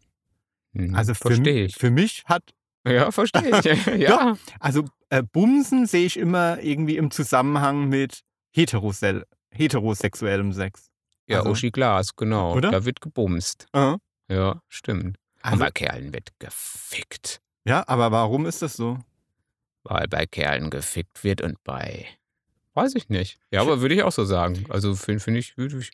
[0.74, 1.80] Mhm, Also für, verstehe mich- ich.
[1.80, 2.43] für mich hat,
[2.86, 3.86] Ja, verstehe ich.
[3.99, 4.38] ja.
[4.59, 10.89] also äh, bumsen sehe ich immer irgendwie im Zusammenhang mit heterosel heterosexuellem Sex.
[11.28, 12.55] Ja, Also- Uschi Glas, genau.
[12.55, 12.72] Oder?
[12.72, 13.65] Da wird gebumst.
[13.74, 13.95] Äh,
[14.30, 15.17] Ja, stimmt.
[15.41, 17.41] Also, bei Kerlen wird gefickt.
[17.65, 18.99] ja, aber warum ist das so?
[19.84, 22.05] Weil bei Kerlen gefickt wird und bei.
[22.80, 23.39] Weiß ich nicht.
[23.51, 24.65] Ja, aber würde ich auch so sagen.
[24.69, 25.91] Also finde find ich, ich.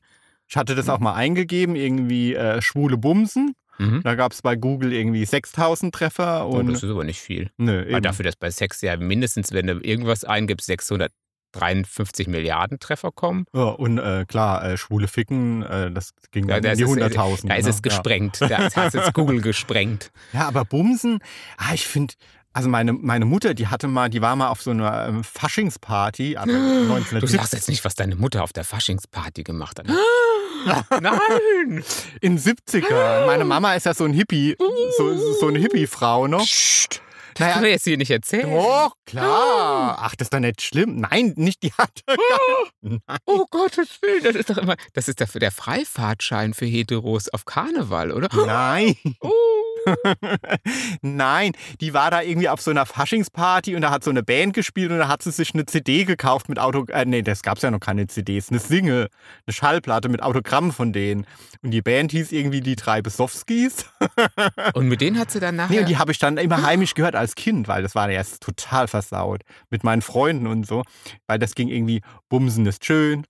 [0.48, 3.56] Ich hatte das auch mal eingegeben, irgendwie äh, schwule Bumsen.
[3.80, 4.02] Mhm.
[4.04, 7.50] Da gab es bei Google irgendwie 6000 Treffer Oh, und das ist aber nicht viel.
[7.58, 8.04] nö, eben.
[8.04, 13.46] dafür, dass bei Sex ja mindestens, wenn du irgendwas eingibst, 653 Milliarden Treffer kommen.
[13.56, 16.84] Ja, und äh, klar, äh, schwule Ficken, äh, das ging Ja, dann da in die
[16.84, 17.48] ist es, äh, 100.000.
[17.48, 17.72] Da ist ne?
[17.72, 18.42] es gesprengt.
[18.42, 20.12] Da hast jetzt Google gesprengt.
[20.32, 20.40] Ja.
[20.42, 21.18] ja, aber Bumsen,
[21.58, 22.14] ah, ich finde,
[22.56, 26.38] also meine, meine Mutter, die hatte mal, die war mal auf so einer ähm, Faschingsparty,
[26.38, 29.88] aber Du 1970 sagst jetzt nicht, was deine Mutter auf der Faschingsparty gemacht hat.
[31.02, 31.84] Nein!
[32.22, 33.26] in 70er.
[33.26, 34.56] Meine Mama ist ja so ein Hippie,
[34.98, 36.46] so, so eine Hippie-Frau noch.
[36.46, 37.02] Psst.
[37.34, 38.50] Das Naja, wir jetzt hier nicht erzählen.
[38.50, 39.98] Doch, klar.
[40.00, 41.02] Ach, das ist doch nicht schlimm.
[41.02, 42.04] Nein, nicht die hatte.
[42.82, 43.00] Nein.
[43.26, 47.44] Oh Gottes Willen, das ist doch immer, das ist dafür der Freifahrtschein für Heteros auf
[47.44, 48.30] Karneval, oder?
[48.46, 48.96] Nein.
[49.20, 49.55] Oh.
[51.02, 54.54] Nein, die war da irgendwie auf so einer Faschingsparty und da hat so eine Band
[54.54, 56.86] gespielt und da hat sie sich eine CD gekauft mit Auto.
[56.90, 58.50] Äh, nee, das gab's ja noch keine CDs.
[58.50, 59.10] Eine Single,
[59.46, 61.26] eine Schallplatte mit Autogramm von denen.
[61.62, 63.86] Und die Band hieß irgendwie die drei Besowskis.
[64.74, 65.74] Und mit denen hat sie dann nachher.
[65.74, 68.18] Nee, und die habe ich dann immer heimisch gehört als Kind, weil das war ja
[68.18, 69.42] erst total versaut.
[69.70, 70.84] Mit meinen Freunden und so.
[71.28, 73.26] Weil das ging irgendwie, Bumsen ist schön.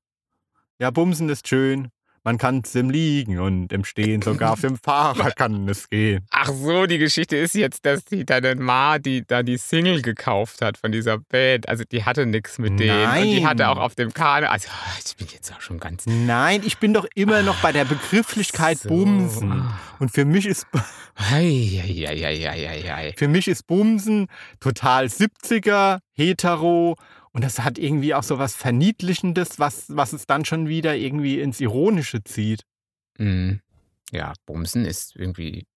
[0.79, 1.89] Ja, Bumsen ist schön.
[2.25, 6.25] Man kann es im Liegen und im Stehen, sogar auf dem Fahrrad kann es gehen.
[6.31, 10.61] Ach so, die Geschichte ist jetzt, dass die deine Ma, die da die Single gekauft
[10.61, 11.69] hat von dieser Band.
[11.69, 13.05] Also die hatte nichts mit denen.
[13.05, 13.47] Und die Nein.
[13.47, 14.51] hatte auch auf dem Karneval.
[14.53, 14.67] Also
[15.05, 16.05] ich bin jetzt auch schon ganz.
[16.07, 18.89] Nein, ich bin doch immer noch bei der Begrifflichkeit So.
[18.89, 19.63] Bumsen.
[19.99, 20.65] Und für mich ist
[21.15, 23.13] Eieieiei.
[23.15, 24.27] für mich ist Bumsen
[24.59, 26.97] total 70er, hetero.
[27.35, 31.41] Und das hat irgendwie auch so was Verniedlichendes, was, was es dann schon wieder irgendwie
[31.41, 32.63] ins Ironische zieht.
[33.17, 33.59] Mhm.
[34.11, 35.67] Ja, Bumsen ist irgendwie.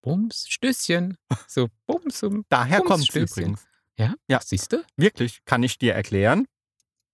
[0.00, 1.16] Bums, Stößchen.
[1.48, 2.46] So Bums und.
[2.50, 3.66] Daher kommt es übrigens.
[3.98, 4.14] Ja?
[4.28, 4.40] Ja.
[4.40, 4.84] Siehst du?
[4.96, 6.46] Wirklich, kann ich dir erklären.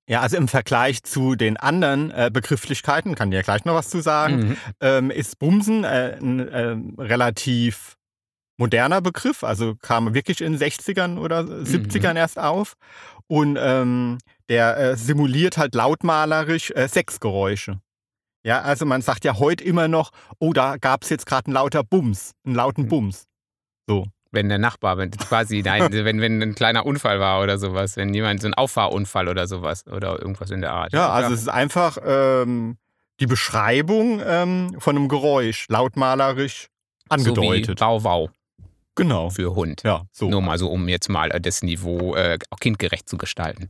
[0.08, 4.02] Ja, also im Vergleich zu den anderen äh, Begrifflichkeiten, kann dir gleich noch was zu
[4.02, 4.56] sagen, Mhm.
[4.80, 7.96] ähm, ist Bumsen äh, ein ähm, relativ
[8.58, 12.16] moderner Begriff, also kam wirklich in den 60ern oder 70ern Mhm.
[12.18, 12.74] erst auf.
[13.28, 14.18] Und ähm,
[14.48, 17.80] der äh, simuliert halt lautmalerisch äh, Sexgeräusche.
[18.44, 21.54] Ja, also man sagt ja heute immer noch, oh, da gab es jetzt gerade einen
[21.54, 22.88] lauter Bums, einen lauten Mhm.
[22.88, 23.24] Bums.
[23.88, 24.06] So.
[24.30, 28.14] Wenn der Nachbar, wenn quasi, nein, wenn, wenn ein kleiner Unfall war oder sowas, wenn
[28.14, 30.92] jemand so ein Auffahrunfall oder sowas oder irgendwas in der Art.
[30.92, 32.76] Ja, also es ist einfach ähm,
[33.18, 36.68] die Beschreibung ähm, von einem Geräusch, lautmalerisch
[37.10, 37.80] so wie angedeutet.
[37.80, 38.30] Wow Wow
[38.96, 39.30] genau.
[39.30, 39.82] für Hund.
[39.84, 40.28] Ja, so.
[40.28, 43.68] Nur mal so, um jetzt mal äh, das Niveau äh, auch kindgerecht zu gestalten.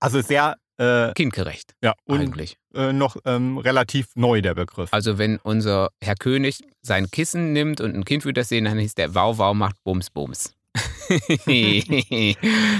[0.00, 2.56] Also sehr, äh, Kindgerecht ja, und eigentlich.
[2.74, 4.92] äh, noch ähm, relativ neu der Begriff.
[4.92, 8.78] Also wenn unser Herr König sein Kissen nimmt und ein Kind würde das sehen, dann
[8.78, 10.52] hieß der Wow Wow macht Bums Bums.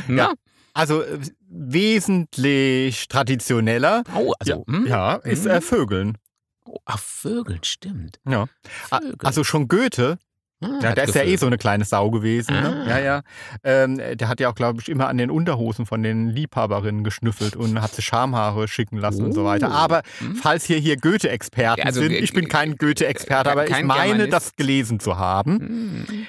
[0.08, 0.32] Na?
[0.72, 1.18] Also äh,
[1.48, 4.86] wesentlich traditioneller Oh, also, hm?
[4.86, 5.62] ja, ist äh, Mhm.
[5.62, 6.18] Vögeln.
[6.66, 8.18] Oh, ach, Vögeln, stimmt.
[8.28, 8.46] Ja.
[8.88, 9.14] Vögel.
[9.22, 10.18] Also schon Goethe,
[10.62, 12.54] Ah, ja, der ist ja eh so eine kleine Sau gewesen.
[12.54, 12.84] Ne?
[12.86, 12.88] Ah.
[12.90, 13.22] Ja, ja.
[13.64, 17.56] Ähm, der hat ja auch, glaube ich, immer an den Unterhosen von den Liebhaberinnen geschnüffelt
[17.56, 19.68] und hat sich Schamhaare schicken lassen und so weiter.
[19.70, 19.74] Oh.
[19.74, 20.36] Aber Hm?
[20.36, 24.32] falls hier hier Goethe-Experten Ja, also sind, ich bin kein Goethe-Experte, aber ich meine, Germanist.
[24.32, 25.58] das gelesen zu haben.
[25.58, 26.26] Hm.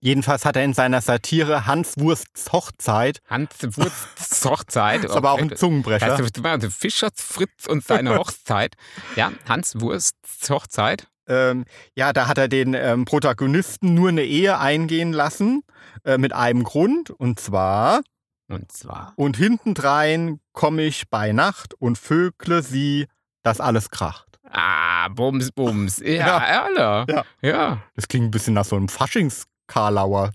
[0.00, 5.04] Jedenfalls hat er in seiner Satire Hans Wursts Hochzeit, Hans Wursts Hochzeit.
[5.04, 8.74] ist aber auch ein Zungenbrecher, also Fischers Fritz und seine Hochzeit.
[9.16, 11.08] Ja, Hans Wursts Hochzeit.
[11.28, 11.64] Ähm,
[11.94, 15.62] ja, da hat er den ähm, Protagonisten nur eine Ehe eingehen lassen,
[16.04, 18.00] äh, mit einem Grund, und zwar,
[18.48, 19.12] Und zwar.
[19.16, 23.06] und hintendrein komme ich bei Nacht und vögle sie,
[23.42, 24.26] dass alles kracht.
[24.50, 25.98] Ah, Bums, Bums.
[26.04, 26.38] Ja, Ja.
[26.38, 27.06] Erle.
[27.08, 27.24] Ja.
[27.42, 27.82] ja.
[27.94, 30.32] Das klingt ein bisschen nach so einem Faschings-Karlauer.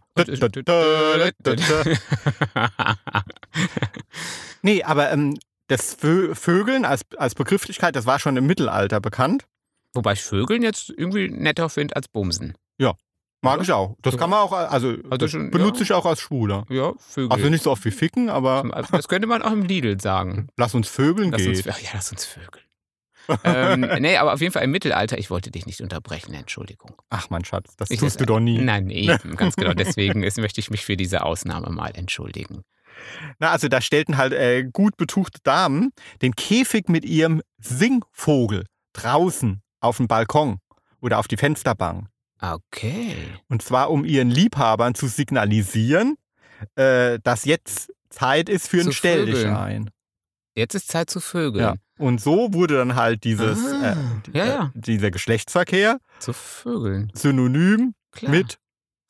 [4.62, 5.38] Nee, aber ähm,
[5.68, 9.46] das Vö Vögeln als, als Begrifflichkeit, das war schon im Mittelalter bekannt.
[9.94, 12.56] Wobei ich Vögeln jetzt irgendwie netter finde als Bumsen.
[13.46, 13.62] Mag Ja.
[13.62, 13.98] ich auch.
[14.02, 15.84] Das kann man auch, also, das schon, benutze ja.
[15.84, 16.66] ich auch als Schwuler.
[16.70, 17.30] Ja, Vögel.
[17.30, 20.48] Also nicht so oft wie Ficken, aber Also das könnte man auch im Lidl sagen.
[20.58, 21.66] lass uns Vögeln Lass uns, geht.
[21.66, 22.64] ja, lass uns Vögeln.
[23.44, 26.96] ähm, nee, aber auf jeden Fall im Mittelalter, ich wollte dich nicht unterbrechen, Entschuldigung.
[27.10, 28.60] Ach mein Schatz, das Ich- tust du doch nie.
[28.60, 29.74] Nein, eben, ganz genau.
[29.74, 32.62] Deswegen ist, möchte ich mich für diese Ausnahme mal entschuldigen.
[33.40, 35.92] Na, also da stellten halt äh, gut betuchte Damen
[36.22, 40.60] den Käfig mit ihrem Singvogel draußen auf dem Balkon
[41.02, 42.08] oder auf die Fensterbank.
[42.42, 43.16] Okay.
[43.50, 46.16] Und zwar um ihren Liebhabern zu signalisieren,
[46.76, 49.56] äh, dass jetzt Zeit ist für Zu ein Stell dich vögeln.
[49.56, 49.90] ein.
[50.56, 51.64] Jetzt ist Zeit zu vögeln.
[51.64, 51.76] Ja.
[51.98, 53.92] Und so wurde dann halt dieses, Ah,
[54.34, 54.72] äh, ja, äh, ja.
[54.76, 57.12] dieser Geschlechtsverkehr Zu Vögeln.
[57.14, 58.32] synonym Klar.
[58.32, 58.58] mit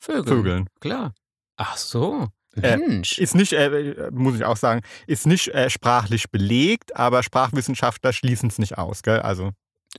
[0.00, 0.26] Vögeln.
[0.26, 0.68] Vögeln.
[0.80, 1.12] Klar.
[1.56, 2.28] Ach so.
[2.56, 3.18] Äh, Mensch.
[3.18, 8.48] Ist nicht, äh, muss ich auch sagen, ist nicht äh, sprachlich belegt, aber Sprachwissenschaftler schließen
[8.48, 9.02] es nicht aus.
[9.02, 9.20] Gell?
[9.20, 9.50] Also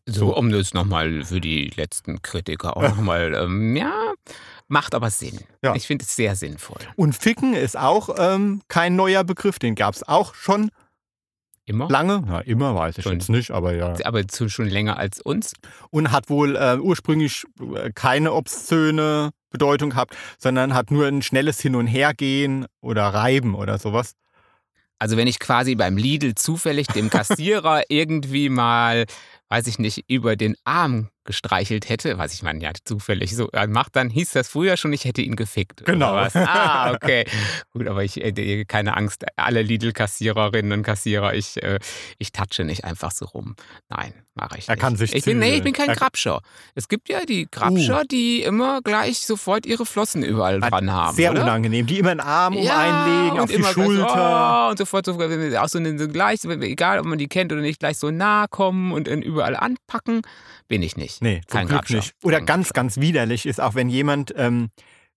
[0.05, 4.13] so, um das nochmal für die letzten Kritiker auch nochmal, ähm, ja,
[4.67, 5.39] macht aber Sinn.
[5.61, 5.75] Ja.
[5.75, 6.79] Ich finde es sehr sinnvoll.
[6.95, 10.69] Und Ficken ist auch ähm, kein neuer Begriff, den gab es auch schon
[11.65, 11.89] Immer.
[11.89, 12.23] lange.
[12.27, 13.13] Ja, immer weiß ich Schon.
[13.13, 13.95] jetzt nicht, aber ja.
[14.03, 15.53] Aber zu, schon länger als uns.
[15.89, 21.59] Und hat wohl äh, ursprünglich äh, keine obszöne Bedeutung gehabt, sondern hat nur ein schnelles
[21.59, 24.13] Hin- und Hergehen oder Reiben oder sowas.
[24.99, 29.05] Also wenn ich quasi beim Lidl zufällig dem Kassierer irgendwie mal,
[29.49, 33.95] weiß ich nicht, über den Arm gestreichelt hätte, was ich meine, ja, zufällig so macht,
[33.95, 35.86] dann hieß das früher schon, ich hätte ihn gefickt.
[35.86, 36.13] Genau.
[36.13, 36.36] Was.
[36.36, 37.26] Ah, okay.
[37.73, 41.80] Gut, aber ich, äh, keine Angst, alle Lidl-Kassiererinnen und Kassierer, ich, äh,
[42.19, 43.55] ich touche nicht einfach so rum.
[43.89, 44.82] Nein, mache ich Er nicht.
[44.82, 46.41] kann sich ich bin, nee, ich bin kein Er- Grabscher.
[46.76, 48.07] Es gibt ja die Grabscher, Uh.
[48.09, 51.15] die immer gleich sofort ihre Flossen überall dran haben.
[51.15, 51.41] Sehr oder?
[51.43, 51.86] unangenehm.
[51.88, 54.09] Die immer einen Arm um einlegen, und auf die Schulter.
[54.09, 57.61] So, oh, und sofort so, auch so, so gleich, egal ob man die kennt oder
[57.61, 60.21] nicht, gleich so nah kommen und überall anpacken,
[60.67, 61.14] bin ich nicht.
[61.22, 61.95] Nee, zum Kein Glück Grabscher.
[61.97, 62.16] nicht.
[62.24, 64.70] Oder Kein ganz, ganz widerlich ist auch, wenn jemand, ähm,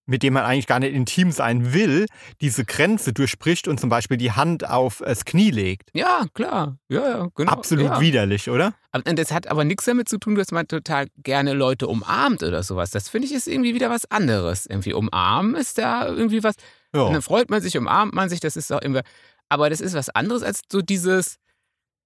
[0.07, 2.07] mit dem man eigentlich gar nicht intim sein will,
[2.41, 5.91] diese Grenze durchbricht und zum Beispiel die Hand auf das Knie legt.
[5.93, 6.79] Ja, klar.
[6.89, 7.53] Ja, ja, genau.
[7.53, 8.01] Absolut ja.
[8.01, 8.73] widerlich, oder?
[8.95, 12.63] Und das hat aber nichts damit zu tun, dass man total gerne Leute umarmt oder
[12.63, 12.91] sowas.
[12.91, 14.65] Das finde ich ist irgendwie wieder was anderes.
[14.65, 16.55] Irgendwie umarmen ist da irgendwie was.
[16.93, 17.13] Und Ja.
[17.13, 19.03] dann freut man sich, umarmt man sich, das ist auch immer.
[19.51, 21.37] Aber das ist was anderes als so dieses,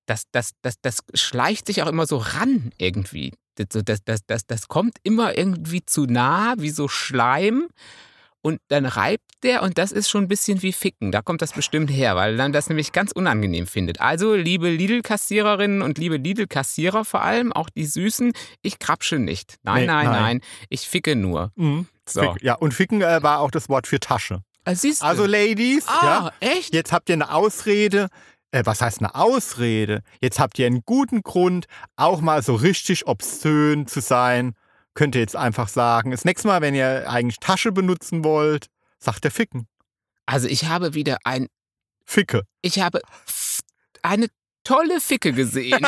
[0.07, 3.32] das, das, das, das schleicht sich auch immer so ran irgendwie.
[3.57, 7.68] Das, das, das, das, das kommt immer irgendwie zu nah, wie so Schleim.
[8.44, 11.12] Und dann reibt der und das ist schon ein bisschen wie Ficken.
[11.12, 14.00] Da kommt das bestimmt her, weil dann das nämlich ganz unangenehm findet.
[14.00, 18.32] Also, liebe Lidl-Kassiererinnen und liebe Lidl-Kassierer vor allem, auch die Süßen,
[18.62, 19.59] ich krapsche nicht.
[19.62, 20.22] Nein, Nee, nein, nein.
[20.22, 20.40] nein.
[20.70, 21.53] Ich ficke nur.
[21.55, 21.86] Mhm.
[22.09, 22.34] So.
[22.40, 24.42] Ja, und Ficken äh, war auch das Wort für Tasche.
[24.64, 24.74] Ah?
[25.00, 26.74] Also, Ladies, ah, ja, echt?
[26.74, 28.09] jetzt habt ihr eine Ausrede.
[28.53, 30.03] Äh, was heißt eine Ausrede?
[30.20, 34.55] Jetzt habt ihr einen guten Grund, auch mal so richtig obszön zu sein.
[34.94, 36.11] Könnt ihr jetzt einfach sagen.
[36.11, 38.66] Das nächste Mal, wenn ihr eigentlich Tasche benutzen wollt,
[38.98, 39.66] sagt der Ficken.
[40.26, 41.48] Also, ich habe wieder ein
[42.05, 42.42] Ficke.
[42.61, 43.00] Ich habe
[44.03, 44.28] eine
[44.64, 45.80] tolle Ficke gesehen.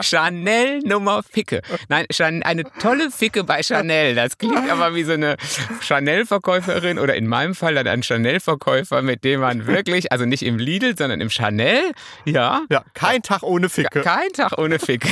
[0.00, 1.62] Chanel Nummer Ficke.
[1.88, 2.06] Nein,
[2.44, 4.14] eine tolle Ficke bei Chanel.
[4.14, 5.36] Das klingt aber wie so eine
[5.80, 10.58] Chanel-Verkäuferin oder in meinem Fall dann ein Chanel-Verkäufer, mit dem man wirklich, also nicht im
[10.58, 11.92] Lidl, sondern im Chanel,
[12.24, 12.62] ja.
[12.70, 14.02] Ja, kein Tag ohne Ficke.
[14.02, 15.08] Kein Tag ohne Ficke.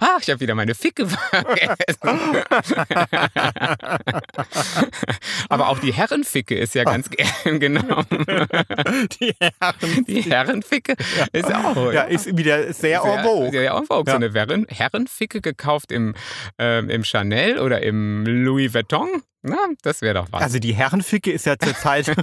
[0.00, 2.42] Ach, ich habe wieder meine Ficke vergessen.
[5.48, 8.06] Aber auch die Herrenficke ist ja ganz gern genommen.
[9.20, 10.04] Die Herren.
[10.06, 10.94] Die Herrenficke
[11.32, 11.92] ist auch.
[11.92, 13.50] Ja, ist wieder sehr en vogue.
[13.50, 14.04] Sehr en vogue.
[14.06, 14.16] So Ja.
[14.16, 16.14] eine Herren, Herrenficke gekauft im,
[16.58, 19.08] ähm, im Chanel oder im Louis Vuitton.
[19.44, 20.40] Na, das wäre doch was.
[20.40, 22.06] Also die Herrenficke ist ja zurzeit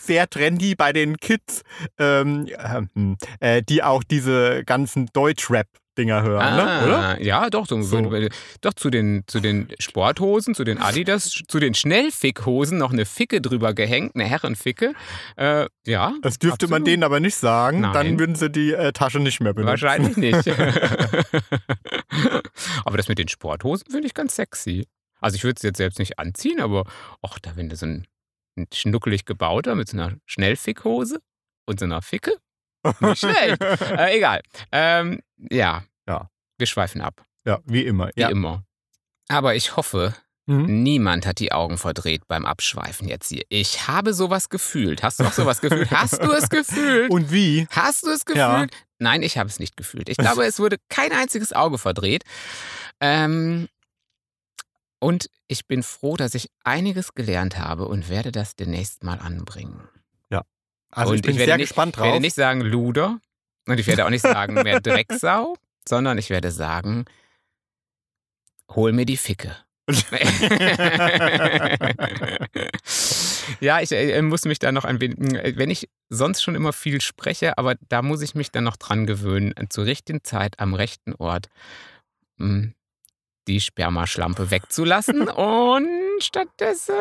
[0.00, 1.62] sehr trendy bei den Kids,
[1.98, 5.08] ähm, ähm, äh, die auch diese ganzen
[5.96, 6.86] Deutsch-Rap-Dinger hören, ne?
[6.86, 6.98] oder?
[6.98, 8.10] Ah, Ja, doch, so, So.
[8.60, 13.40] doch zu den, zu den Sporthosen, zu den Adidas, zu den Schnellfickhosen noch eine Ficke
[13.40, 14.94] drüber gehängt, eine Herrenficke.
[15.36, 16.14] Äh, ja.
[16.22, 16.86] Das dürfte man absolut.
[16.88, 17.92] denen aber nicht sagen, Nein.
[17.92, 19.70] dann würden sie die äh, Tasche nicht mehr benutzen.
[19.70, 20.48] Wahrscheinlich nicht.
[20.48, 21.22] Aber
[22.84, 24.86] Aber das mit den Sporthosen finde ich ganz sexy.
[25.20, 26.84] Also ich würde es jetzt selbst nicht anziehen, aber
[27.22, 28.06] ach, da wenn du so ein,
[28.56, 31.18] ein schnuckelig gebauter mit so einer Schnellfickhose
[31.66, 32.32] und so einer Ficke,
[33.00, 33.60] nicht schlecht.
[33.62, 34.40] äh, egal.
[34.72, 35.20] Ähm,
[35.50, 35.84] ja.
[36.08, 36.30] Ja.
[36.58, 38.10] Wir schweifen ab, Ja, wie immer.
[38.14, 38.28] wie Ja.
[38.28, 38.64] immer.
[39.28, 40.14] Aber ich hoffe,
[40.48, 40.82] Mhm.
[40.84, 43.42] niemand hat die Augen verdreht beim Abschweifen jetzt hier.
[43.48, 45.02] Ich habe sowas gefühlt.
[45.02, 45.90] Hast du auch sowas gefühlt?
[45.90, 47.10] Hast du es gefühlt?
[47.10, 47.66] Und wie?
[47.70, 48.38] Hast du es gefühlt?
[48.38, 48.66] Ja.
[49.00, 50.08] Nein, ich habe es nicht gefühlt.
[50.08, 52.22] Ich glaube, es wurde kein einziges Auge verdreht.
[53.00, 53.68] Ähm,
[55.00, 59.80] und ich bin froh, dass ich einiges gelernt habe und werde das demnächst mal anbringen.
[60.90, 62.20] Also Und ich bin ich werde sehr nicht- gespannt Ich werde drauf.
[62.20, 63.18] nicht sagen Luder
[63.66, 65.56] und ich werde auch nicht sagen mehr Drecksau,
[65.88, 67.04] sondern ich werde sagen,
[68.74, 69.56] hol mir die Ficke.
[73.60, 77.00] ja, ich äh, muss mich da noch ein wenig, wenn ich sonst schon immer viel
[77.00, 81.14] spreche, aber da muss ich mich dann noch dran gewöhnen, zur richtigen Zeit am rechten
[81.14, 81.46] Ort
[82.38, 82.70] mh,
[83.48, 85.88] die Spermaschlampe wegzulassen und
[86.20, 86.94] stattdessen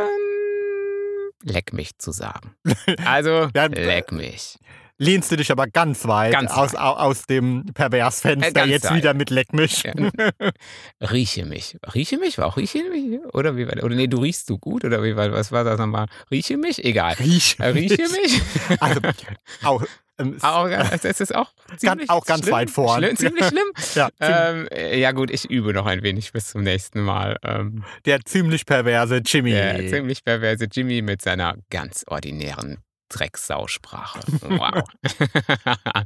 [1.45, 2.55] leck mich zu sagen.
[3.05, 4.57] Also Ja, leck mich.
[4.97, 6.79] Lehnst du dich aber ganz weit Ganz aus, weit.
[6.79, 8.95] au- aus dem Perversfenster Äh, jetzt weit.
[8.95, 9.83] wieder mit Leck mich.
[9.83, 9.91] Ja.
[11.11, 11.77] Rieche mich.
[11.93, 12.37] Rieche mich?
[12.37, 13.19] War auch rieche mich?
[13.33, 14.85] Oder wie war Oder nee, du riechst du gut?
[14.85, 16.05] Oder wie war was war das nochmal?
[16.31, 16.83] Rieche mich?
[16.83, 17.13] Egal.
[17.15, 18.41] Riech Äh, Rieche mich?
[18.79, 19.01] Also
[19.63, 19.83] auch,
[20.17, 22.53] ähm, auch, es ist auch ziemlich auch ganz schlimm.
[22.53, 23.03] weit vorn.
[23.03, 23.71] Schlimm, ziemlich schlimm.
[23.95, 27.37] ja, ähm, äh, ja gut, ich übe noch ein wenig bis zum nächsten Mal.
[27.43, 29.51] Ähm, der ziemlich perverse Jimmy.
[29.51, 32.77] der ziemlich perverse Jimmy mit seiner ganz ordinären
[33.09, 34.19] Drecksausprache.
[34.41, 34.83] Wow.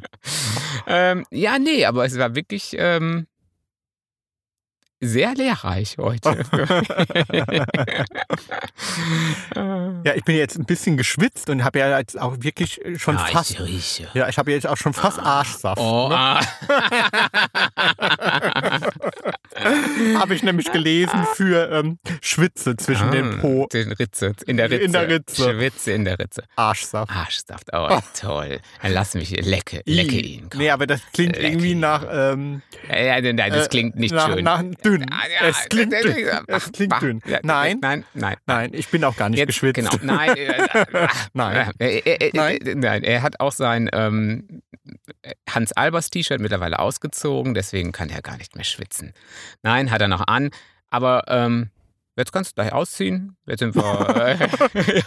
[0.87, 3.27] ähm, ja, nee, aber es war wirklich ähm,
[5.01, 6.29] sehr lehrreich heute.
[10.03, 13.25] ja, ich bin jetzt ein bisschen geschwitzt und habe ja jetzt auch wirklich schon ja,
[13.25, 13.51] fast.
[13.51, 14.07] ich rieche.
[14.13, 15.79] Ja, ich habe jetzt auch schon fast Arschsaft.
[15.81, 16.15] Oh, ne?
[16.15, 16.41] ah.
[20.19, 23.67] Habe ich nämlich gelesen für ähm, Schwitze zwischen den Po.
[23.71, 24.85] Den Ritze, in der Ritze.
[24.85, 25.53] In der Ritze.
[25.53, 26.43] Schwitze in der Ritze.
[26.55, 27.11] Arschsaft.
[27.11, 28.59] Arschsaft, oh, toll.
[28.81, 30.49] Dann lass mich, lecke, lecke ihn.
[30.49, 30.59] komm.
[30.59, 32.05] Nee, aber das klingt Lecke irgendwie nach.
[32.09, 34.43] Ähm, Ja, ja, nein, das äh, klingt nicht nach, schön.
[34.43, 34.63] Nach
[34.97, 35.05] dünn.
[35.41, 36.27] Es klingt dünn.
[36.47, 37.21] Es klingt dünn.
[37.43, 38.35] Nein, Nein, nein.
[38.45, 39.75] nein, ich bin auch gar nicht Jetzt, geschwitzt.
[39.75, 40.35] Genau, nein.
[41.79, 42.57] äh, äh, Nein.
[42.61, 43.03] Äh, Nein.
[43.03, 44.61] er hat auch sein ähm,
[45.49, 49.13] Hans Albers T-Shirt mittlerweile ausgezogen, deswegen kann er gar nicht mehr schwitzen.
[49.61, 50.49] Nein, hat er noch an,
[50.89, 51.69] aber ähm,
[52.19, 53.35] jetzt kannst du gleich ausziehen.
[53.47, 53.79] Jetzt sind wir.
[54.19, 54.99] Äh,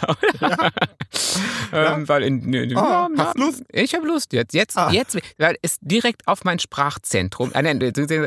[1.71, 1.93] ja.
[1.95, 3.63] ähm, weil in, in, Ah, ja, hast Lust?
[3.71, 4.53] Ich habe Lust jetzt.
[4.53, 4.91] Jetzt, Ah.
[4.91, 7.79] jetzt, weil es direkt auf mein Sprachzentrum, äh, nein,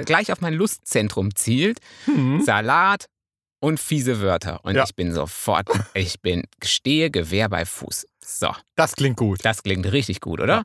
[0.05, 1.79] gleich auf mein Lustzentrum zielt.
[2.07, 2.41] Hm.
[2.43, 3.07] Salat
[3.61, 4.61] und fiese Wörter.
[4.65, 8.07] Und ich bin sofort, ich bin, stehe Gewehr bei Fuß.
[8.25, 9.41] So, Das klingt gut.
[9.45, 10.63] das klingt richtig gut, oder?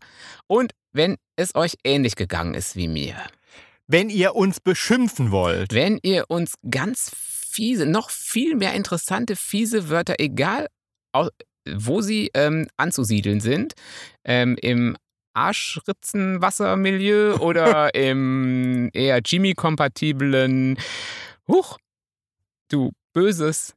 [0.48, 3.16] Und wenn es euch ähnlich gegangen ist wie mir,
[3.88, 7.12] Wenn ihr uns beschimpfen wollt, wenn ihr uns ganz
[7.52, 10.68] fiese, noch viel mehr interessante fiese Wörter, egal
[11.70, 13.74] wo sie ähm, anzusiedeln sind,
[14.26, 14.98] ähm, im
[15.34, 20.78] Arschritzenwassermilieu oder im eher Jimmy-kompatiblen,
[21.48, 21.78] huch,
[22.70, 23.74] du böses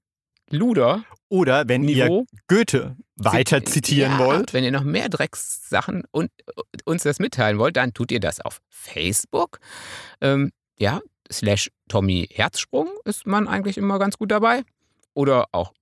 [0.51, 1.05] Luder.
[1.29, 2.27] oder wenn ihr Niveau.
[2.49, 6.31] Goethe weiter Zit- zitieren ja, wollt, Wenn ihr noch mehr Dreckssachen und
[6.85, 9.59] uns das mitteilen wollt, dann tut ihr das auf Facebook.
[10.21, 11.01] Ähm, ja,
[11.31, 14.63] slash Tommy Herzsprung ist man eigentlich immer ganz gut dabei.
[15.15, 15.73] Oder auch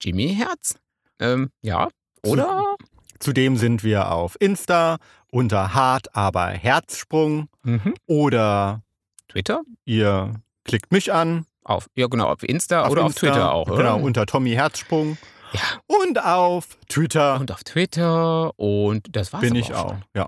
[0.00, 0.78] Jimmy Herz.
[1.18, 1.88] Ähm, ja.
[2.24, 2.76] Oder
[3.18, 4.98] zudem sind wir auf Insta
[5.30, 7.94] unter hart aber Herzsprung mhm.
[8.06, 8.82] oder
[9.28, 9.62] Twitter.
[9.84, 10.34] ihr
[10.64, 11.46] klickt mich an.
[11.64, 13.66] Auf, ja, genau, auf Insta Auf oder Insta, auf Twitter auch.
[13.66, 14.04] Genau, Oder?
[14.04, 15.16] unter Tommy Herzsprung.
[15.52, 15.60] Ja.
[15.86, 18.58] Und auf Twitter Und auf Twitter.
[18.58, 19.90] Und das war's bin ich auch.
[19.90, 20.04] schon.
[20.14, 20.26] Ja,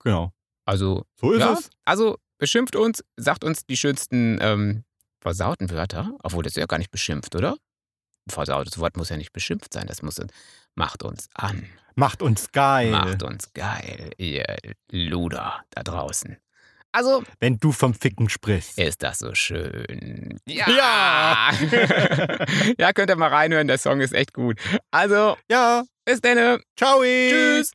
[0.00, 0.32] genau.
[0.64, 1.70] Also, So ist ja, es.
[1.84, 4.84] also beschimpft uns, sagt uns die schönsten ähm,
[5.20, 6.12] versauten Wörter.
[6.22, 7.56] Obwohl, das ist ja gar nicht beschimpft, oder?
[8.30, 9.86] Versautes Wort muss ja nicht beschimpft sein.
[9.86, 10.20] Das muss
[10.74, 11.66] macht uns an.
[11.94, 12.90] Macht uns geil.
[12.90, 14.44] Macht uns geil, ihr
[14.90, 16.36] Luder da draußen.
[16.92, 18.78] Also Wenn du vom Ficken sprichst.
[18.78, 20.38] ist das so schön.
[20.46, 20.70] Ja!
[20.70, 21.50] Ja!
[22.78, 24.58] ja, könnt ihr mal reinhören, der Song ist echt gut.
[24.90, 26.60] Also, Ja, bis dann.
[26.76, 27.02] ciao.
[27.02, 27.72] Tschüss.